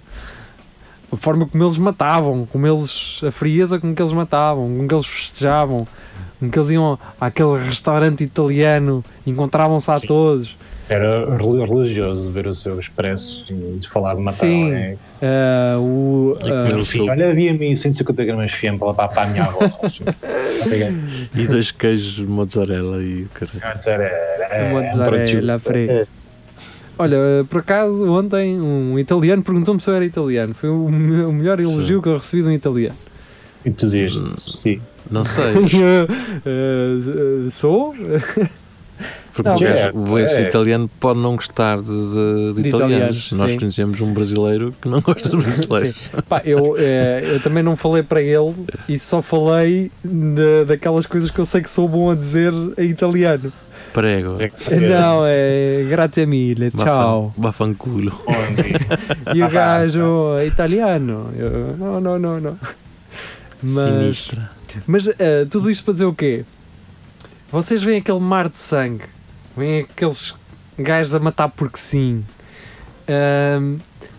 [1.11, 4.93] A forma como eles matavam, como eles, a frieza com que eles matavam, com que
[4.93, 5.87] eles festejavam,
[6.39, 10.55] com que eles iam àquele restaurante italiano, encontravam-se a todos.
[10.89, 14.37] Era rel- religioso ver o seu expresso e de falar de matar.
[14.39, 14.71] Sim.
[14.73, 18.93] É, Ah, o, E ah, com Mas, o seu- Olha, havia-me 150 gramas de fiambre
[18.93, 19.59] para, para a minha avó.
[21.35, 23.79] E dois queijos mozzarella e o caralho.
[23.87, 26.11] Era- Mozzarella um fresca.
[26.99, 30.53] Olha, eh, por acaso, ontem um italiano perguntou-me se eu era italiano.
[30.53, 32.95] Foi o, o melhor elogio que eu recebi de um italiano.
[33.65, 34.33] E tu dizias, Hum.
[34.37, 34.81] sim.
[35.09, 35.53] Não sei.
[36.45, 37.95] Eh, sou?
[39.33, 40.47] Porque Não, o gajo- é, o esse é.
[40.47, 43.27] italiano pode não gostar de, de- de De italianos.
[43.27, 43.57] italianos, Nós sim.
[43.59, 46.09] conhecemos um brasileiro que não gosta de brasileiros.
[46.29, 48.53] Pá, eu, eh, eu também não falei para ele
[48.87, 52.89] e só falei da- daquelas coisas que eu sei que sou bom a dizer em
[52.89, 53.51] italiano.
[53.91, 54.35] Prego.
[54.89, 57.33] Não, é grazie mille, tchau.
[57.37, 58.11] Bafan- Bafanculo.
[59.35, 61.29] E o gajo é italiano.
[61.37, 62.57] Eu, não, não, não, não.
[63.61, 64.49] Mas, Sinistra.
[64.87, 66.43] Mas eh, tudo isto para dizer o quê?
[67.51, 69.03] Vocês veem aquele mar de sangue,
[69.55, 70.33] veem aqueles
[70.77, 72.23] gajos a matar porque sim,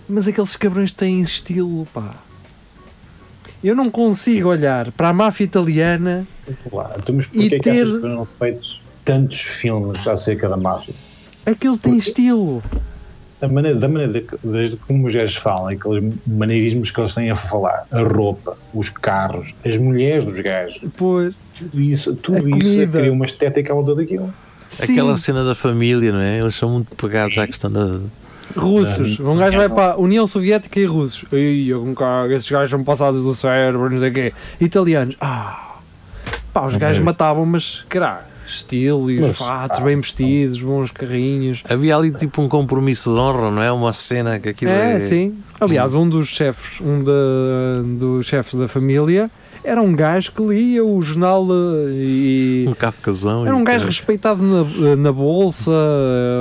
[0.09, 2.14] mas aqueles cabrões têm estilo, pá.
[3.62, 6.26] Eu não consigo olhar para a máfia italiana
[6.68, 10.57] Claro, então, mas E é que ter- achas que foram feitos tantos filmes acerca da
[10.59, 10.95] máfia?
[11.47, 12.62] aquele tem estilo.
[13.41, 17.30] Da maneira, da maneira que, desde como os gajos falam, aqueles maneirismos que eles têm
[17.30, 22.59] a falar, a roupa, os carros, as mulheres dos gajos, Pois, tudo isso, tudo isso
[22.59, 22.99] comida.
[22.99, 24.32] cria uma estética ao todo daquilo.
[24.75, 26.39] Sim, Aquela cena da família, não é?
[26.39, 28.01] Eles são muito pegados à questão da.
[28.57, 29.18] russos.
[29.20, 31.25] Um gajo vai para a União Soviética e russos.
[31.33, 34.33] Eu com carro, esses gajos são passados do cérebro, não sei o quê.
[34.61, 35.77] Italianos, ah,
[36.53, 40.91] pá, os gajos matavam, mas caralho, estilo e os Mas, fatos ah, bem vestidos, bons
[40.91, 41.62] carrinhos.
[41.68, 43.72] Havia ali tipo um compromisso de honra, não é?
[43.72, 44.97] Uma cena que aquilo é.
[44.97, 45.37] É, sim.
[45.61, 47.12] Aliás, um dos chefes, um da,
[47.99, 49.31] dos chefes da família,
[49.64, 52.64] era um gajo que lia o jornal eh, e.
[52.68, 53.46] Um cafcazão.
[53.46, 55.70] Era um gajo respeitado na, na bolsa,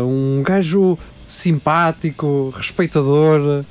[0.05, 3.63] um gajo simpático, respeitador,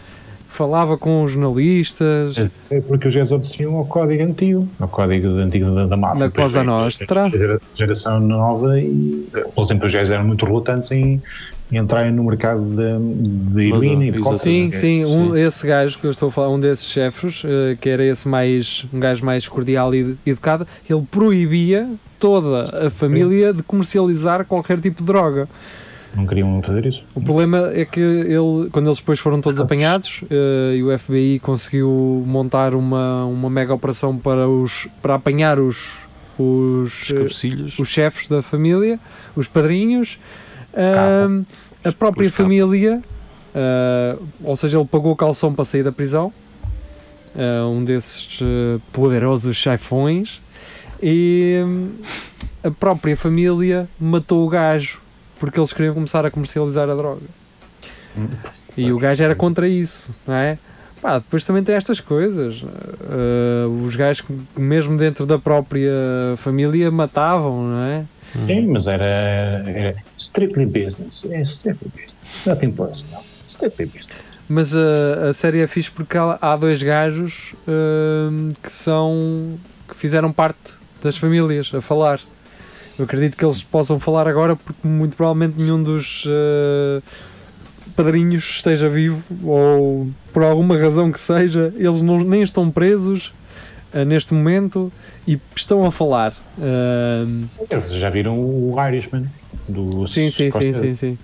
[0.48, 2.52] falava com os jornalistas.
[2.70, 6.20] É porque os gajos obedeciam ao código antigo, ao código antigo da, da máfia.
[6.20, 7.30] Na Depois Cosa Nostra.
[7.74, 11.20] Geração nova e, por exemplo, os gajos eram muito relutantes em
[11.78, 14.36] entrarem no mercado de, de heroína e de coca.
[14.36, 15.40] Sim, sim, um, sim.
[15.40, 18.84] esse gajo que eu estou a falar, um desses chefes, eh, que era esse mais,
[18.92, 25.00] um gajo mais cordial e educado, ele proibia toda a família de comercializar qualquer tipo
[25.00, 25.48] de droga.
[26.14, 27.02] Não queriam fazer isso.
[27.14, 31.38] O problema é que ele, quando eles depois foram todos apanhados eh, e o FBI
[31.38, 36.00] conseguiu montar uma, uma mega operação para, os, para apanhar os,
[36.38, 39.00] os, Os eh, os chefes da família,
[39.34, 40.18] os padrinhos,
[41.84, 43.02] a própria família,
[43.54, 46.32] ah, ou seja, ele pagou calção para sair da prisão,
[47.36, 50.40] ah, um desses eh, poderosos chefões,
[51.02, 51.90] e hum,
[52.62, 55.00] a própria família matou o gajo
[55.38, 57.26] porque eles queriam começar a comercializar a droga.
[58.76, 60.56] E o gajo era contra isso, não é?
[61.00, 62.64] Pá, depois também tem estas coisas.
[63.10, 64.24] ah, os gajos,
[64.56, 65.92] mesmo dentro da própria
[66.36, 68.04] família, matavam, não é?
[68.36, 68.46] Hum.
[68.46, 69.04] Sim, mas era,
[69.66, 71.22] era strictly business.
[71.30, 72.46] É strictly business.
[72.46, 73.24] Nothing personal.
[73.46, 74.40] Strictly business.
[74.48, 79.58] Mas a, a série é fixe porque há, há dois gajos hum, que são.
[79.88, 82.20] que fizeram parte das famílias a falar.
[82.98, 86.24] Eu acredito que eles possam falar agora porque muito provavelmente nenhum dos.
[86.26, 87.02] uh,
[87.94, 93.32] padrinhos esteja vivo ou por alguma razão que seja, eles não, nem estão presos
[93.94, 94.92] ah, neste momento
[95.26, 96.34] e estão a falar.
[96.60, 97.24] Ah,
[97.68, 99.26] Vocês já viram o Irishman?
[99.68, 101.18] Do sim, sim, sim, sim, sim.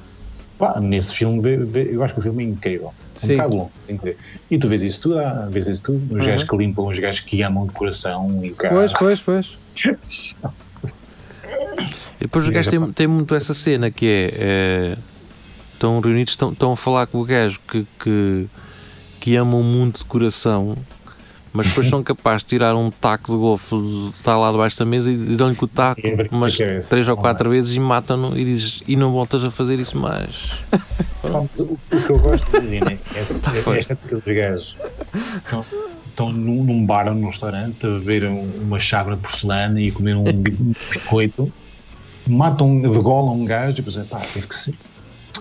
[0.59, 2.93] Pá, nesse filme, vê- vê- eu acho que o filme é incrível.
[3.21, 3.37] É um Sim.
[3.37, 4.17] bocado longo, tem que ver.
[4.51, 5.99] E tu vês isso tudo, ah, vês isso tudo.
[6.17, 6.31] Os Uhum.
[6.31, 8.75] gajos que limpam, os gajos que amam de coração e o cara.
[8.75, 9.59] Pois, pois, pois.
[12.21, 14.97] E depois os gajos já têm, têm muito essa cena que é, é,
[15.75, 18.47] estão reunidos, estão, estão a falar com o gajo que, que,
[19.21, 20.77] que ama o mundo de coração,
[21.53, 24.85] mas depois são capazes de tirar um taco de golfe que está lá debaixo da
[24.85, 26.89] mesa e dão-lhe com o taco umas cabeça.
[26.89, 30.53] três ou quatro vezes e matam-no e dizes e não voltas a fazer isso mais.
[31.23, 33.73] Pronto, o, o que eu gosto, imagina, é, Tá é, feito.
[33.79, 34.77] esta daqueles gajos
[35.37, 35.65] estão,
[36.09, 39.89] estão num, num bar ou num restaurante a beber um- uma chávena de porcelana e
[39.89, 41.53] a comer um, um biscoito,
[42.27, 44.75] matam, degolam um gajo e depois é pá, teve que ser.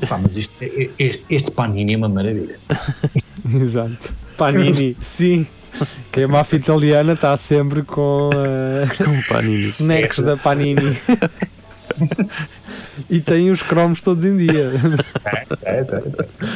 [0.07, 2.59] Pá, mas isto, é- é- este panini é uma maravilha.
[3.53, 4.13] Exato.
[4.37, 5.47] Panini, sim.
[6.11, 9.79] Que a máfia italiana está sempre com ah, Com paninis.
[9.79, 10.97] snacks da Panini.
[13.09, 14.71] e tem os cromos todos em dia.
[15.25, 15.83] É, é, é, é.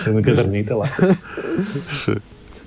[0.04, 0.90] Tem uma cadernita lá.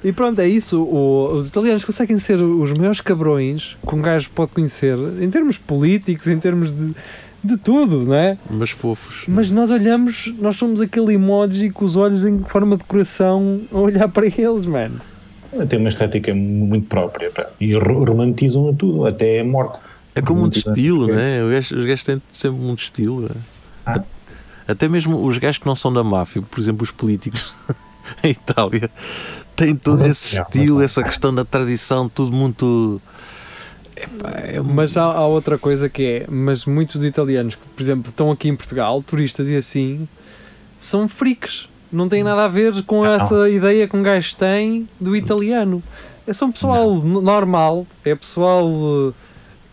[0.03, 0.82] E pronto, é isso.
[0.82, 5.57] O- os italianos conseguem ser os maiores cabrões que um gajo pode conhecer, em termos
[5.57, 6.95] políticos, em termos de,
[7.42, 8.36] de tudo, não é?
[8.51, 9.24] Mas fofos.
[9.26, 13.78] Mas nós olhamos, nós somos aquele emoji com os olhos em forma de coração a
[13.78, 15.01] olhar para eles, mano.
[15.68, 17.46] Tem uma estética muito própria pá.
[17.61, 19.78] e ro- romantizam tudo, até a morte.
[20.14, 21.42] É como um estilo, né?
[21.42, 23.22] Os gajos, os gajos têm sempre um estilo.
[23.22, 23.30] né?
[23.86, 24.02] Ah.
[24.66, 27.52] Até mesmo os gajos que não são da máfia, por exemplo, os políticos
[28.22, 28.90] em Itália,
[29.57, 33.00] têm todo Mas, esse é, estilo, mas- essa questão da tradição, tudo muito.
[33.96, 37.82] Epá, é um- Mas há, há outra coisa que é, mas muitos italianos que, por
[37.82, 40.09] exemplo, estão aqui em Portugal, turistas e assim,
[40.78, 41.68] são freaks.
[41.95, 43.11] Não tem nada a ver com Não.
[43.12, 45.82] essa ideia que um gajo tem do italiano.
[46.26, 49.12] É só um pessoal n- normal, é pessoal eh,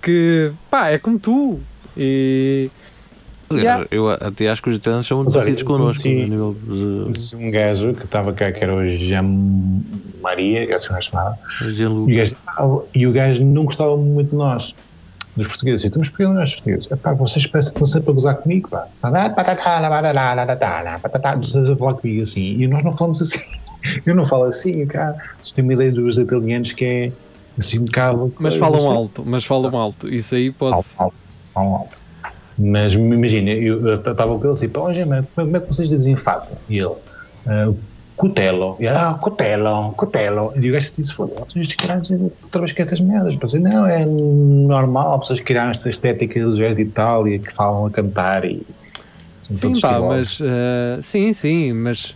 [0.02, 1.60] que, pá, é como tu.
[1.98, 2.70] E
[3.50, 3.88] Aliás, Yeah.
[3.92, 6.04] eu até acho que os italianos são muito parecidos connosco.
[6.04, 9.26] conheci- nível de- um gajo que estava cá, que era o Jean
[10.22, 12.10] Maria, que é chamava, de Jean-Luc.
[12.10, 14.74] e o, gajo, e o gajo não gostava muito de nós,
[15.36, 15.86] dos portugueses.
[15.86, 16.92] Então, mas porquê nós, portugueses?
[16.92, 18.88] Epá, vocês parecem que estão sempre a gozar comigo, pá.
[21.36, 22.62] Vocês a falar comigo assim.
[22.62, 23.40] E nós não falamos assim.
[24.06, 25.16] Eu não falo assim, cara.
[25.42, 27.12] Vocês têm uma ideia dos italianos que é
[27.58, 28.34] assim um bocado.
[28.40, 30.08] mas falam alto, mas falam alto.
[30.08, 30.76] Isso aí pode.
[30.76, 31.16] Alto, alto,
[31.54, 31.98] falam alto.
[32.58, 36.56] Mas imagina, eu estava com ele assim, pá, mas como é que vocês dizem fato?
[36.70, 36.94] E ele,
[37.48, 37.74] ah,
[38.22, 38.78] cutelo.
[38.80, 40.54] E ele, ah, cutelo, cutelo.
[40.56, 43.34] E o gajo disse, foda-se, estes caras outra vez que estas merdas.
[43.34, 47.88] Eu pensei, não, é normal, pessoas criaram esta estética dos gajos de Itália que falam
[47.88, 48.62] a cantar e.
[49.50, 52.16] Sim, pá, mas eh, sim, sim, mas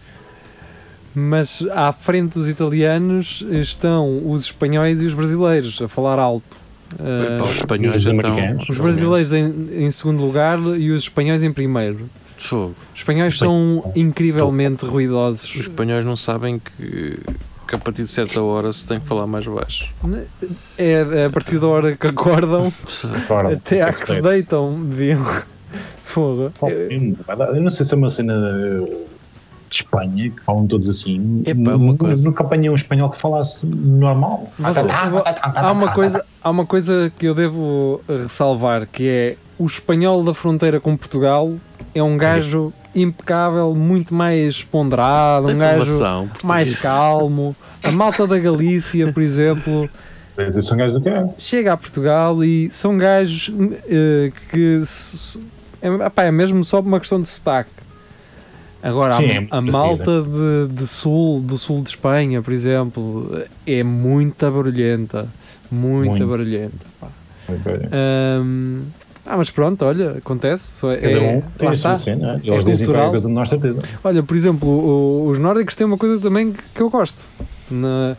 [1.14, 6.58] mas à frente dos italianos estão os espanhóis e os brasileiros a falar alto.
[6.94, 8.32] Epá, os espanhóis Os então.
[8.32, 8.70] americanos.
[8.70, 12.10] os brasileiros em, em segundo lugar e os espanhóis em primeiro.
[12.46, 12.76] Fogo.
[12.94, 15.56] Os espanhóis Os são incrivelmente Os ruidosos.
[15.56, 17.20] espanhóis não sabem que,
[17.68, 19.94] que a partir de certa hora se tem que falar mais baixo.
[20.78, 22.72] É, é a partir da hora que acordam
[23.54, 25.24] até à que se deitam, deviam.
[26.04, 26.54] Foda.
[26.62, 28.34] Eu não sei se é uma cena
[29.70, 31.42] de Espanha que falam todos assim.
[31.46, 32.24] Epá, uma nunca, coisa.
[32.24, 34.50] nunca apanhei um espanhol que falasse normal.
[34.58, 40.24] Mas, há uma coisa há uma coisa que eu devo ressalvar que é o espanhol
[40.24, 41.54] da fronteira com Portugal
[41.94, 48.38] é um gajo impecável muito mais ponderado Tem um gajo mais calmo a malta da
[48.40, 49.90] Galícia por exemplo
[50.38, 51.10] Esses são gajos do que
[51.42, 53.52] chega a Portugal e são gajos
[53.88, 55.40] eh, que se-
[55.82, 57.70] é, epá, é mesmo só por uma questão de sotaque
[58.84, 59.78] Agora, Sim, a- é a, parecida.
[59.80, 65.28] malta de, de sul, do sul de Espanha, por exemplo, é muito barulhenta.
[65.72, 66.28] Muito, Muito.
[66.28, 66.86] barulhenta.
[67.02, 67.08] pá.
[69.26, 70.80] Ah, mas pronto, olha, acontece.
[70.80, 72.42] só É, Cada um tem a sua cena.
[72.44, 73.04] Eles dizem cultural.
[73.06, 73.80] qualquer coisa de nós, certeza.
[74.04, 77.26] Olha, por exemplo, o- os nórdicos têm uma coisa também que- que eu gosto.
[77.70, 78.16] Na-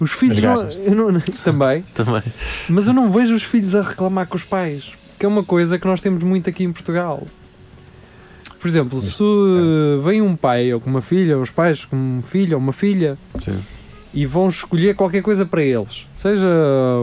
[0.00, 2.22] os filhos não, não- também, Também.
[2.68, 5.78] mas eu não vejo os filhos a reclamar com os pais, que é uma coisa
[5.78, 7.26] que nós temos muito aqui em Portugal.
[8.60, 9.22] Por exemplo, se
[10.04, 13.16] vem um pai ou com uma filha, os pais com um filho ou uma filha,
[13.42, 13.58] Sim.
[14.12, 16.48] E vão escolher qualquer coisa para eles, seja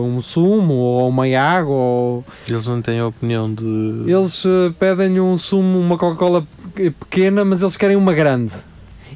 [0.03, 3.63] um sumo ou uma água, ou Eles não têm a opinião de.
[4.05, 6.45] eles eh, pedem um sumo, uma Coca-Cola
[6.75, 8.53] pe- pequena, mas eles querem uma grande.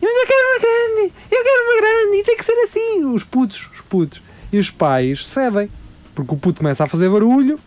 [0.01, 3.03] E, Mas eu quero uma grande, eu quero uma grande, e tem que ser assim.
[3.13, 4.21] Os putos, os putos.
[4.53, 5.69] E os pais cedem,
[6.15, 7.59] porque o puto começa a fazer barulho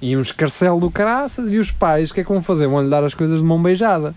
[0.00, 2.66] e um escarcelo do caraças, e os pais, o que é que vão fazer?
[2.68, 4.14] Vão-lhe dar as coisas de mão beijada.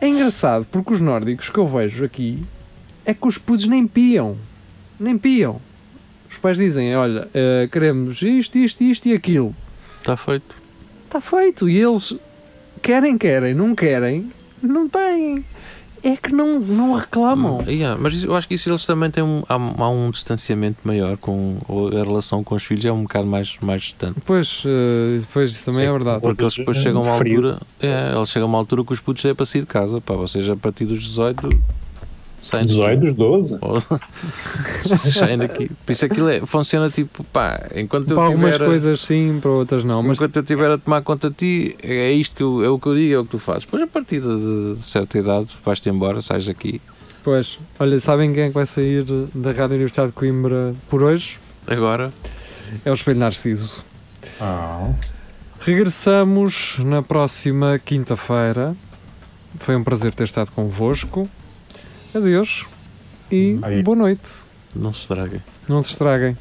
[0.00, 2.44] É engraçado porque os nórdicos que eu vejo aqui
[3.04, 4.36] é que os putos nem piam.
[4.98, 5.60] Nem piam.
[6.30, 9.54] Os pais dizem: Olha, eh, queremos isto, isto, isto e aquilo.
[9.98, 10.54] Está feito.
[11.06, 11.68] Está feito.
[11.68, 12.14] E eles
[12.80, 14.30] querem, querem, não querem,
[14.62, 15.44] não têm.
[16.04, 17.58] É que não, não reclamam.
[17.58, 20.78] Hum, yeah, mas eu acho que isso eles também têm um, há, há um distanciamento
[20.82, 24.18] maior com ou a relação com os filhos é um bocado mais, mais distante.
[24.26, 24.64] Pois,
[25.32, 25.86] pois isso também Sim.
[25.86, 26.20] é verdade.
[26.22, 27.46] Porque eles depois É chegam a uma frio.
[27.46, 30.00] altura, é, eles chegam a uma altura que os putos é para sair de casa,
[30.00, 31.48] pá, vocês a partir dos 18
[32.42, 32.74] saem daqui.
[32.74, 33.58] 18 dos 12.
[33.60, 33.82] Ou-
[34.88, 35.70] vocês saem daqui.
[35.86, 39.50] Por isso aquilo é, funciona tipo, pá, enquanto eu Para algumas tiver, coisas sim, para
[39.50, 40.02] outras não.
[40.02, 42.78] Mas enquanto eu estiver a tomar conta de ti, é isto que eu, é o
[42.78, 43.64] que eu digo, é o que tu fazes.
[43.64, 46.80] Depois a partir de, de certa idade vais-te embora, sais daqui.
[47.24, 51.38] Pois, olha, sabem quem é que vai sair da Rádio Universidade de Coimbra por hoje?
[51.68, 52.12] Agora,
[52.84, 53.84] É o Espelho Narciso.
[54.40, 54.90] Ah,
[55.60, 58.74] Regressamos na próxima quinta-feira.
[59.60, 61.28] Foi um prazer ter estado convosco.
[62.14, 62.66] Adeus
[63.30, 63.82] e Aí.
[63.82, 64.28] boa noite.
[64.74, 65.42] não se estraguem.
[65.68, 66.36] Não se estraguem.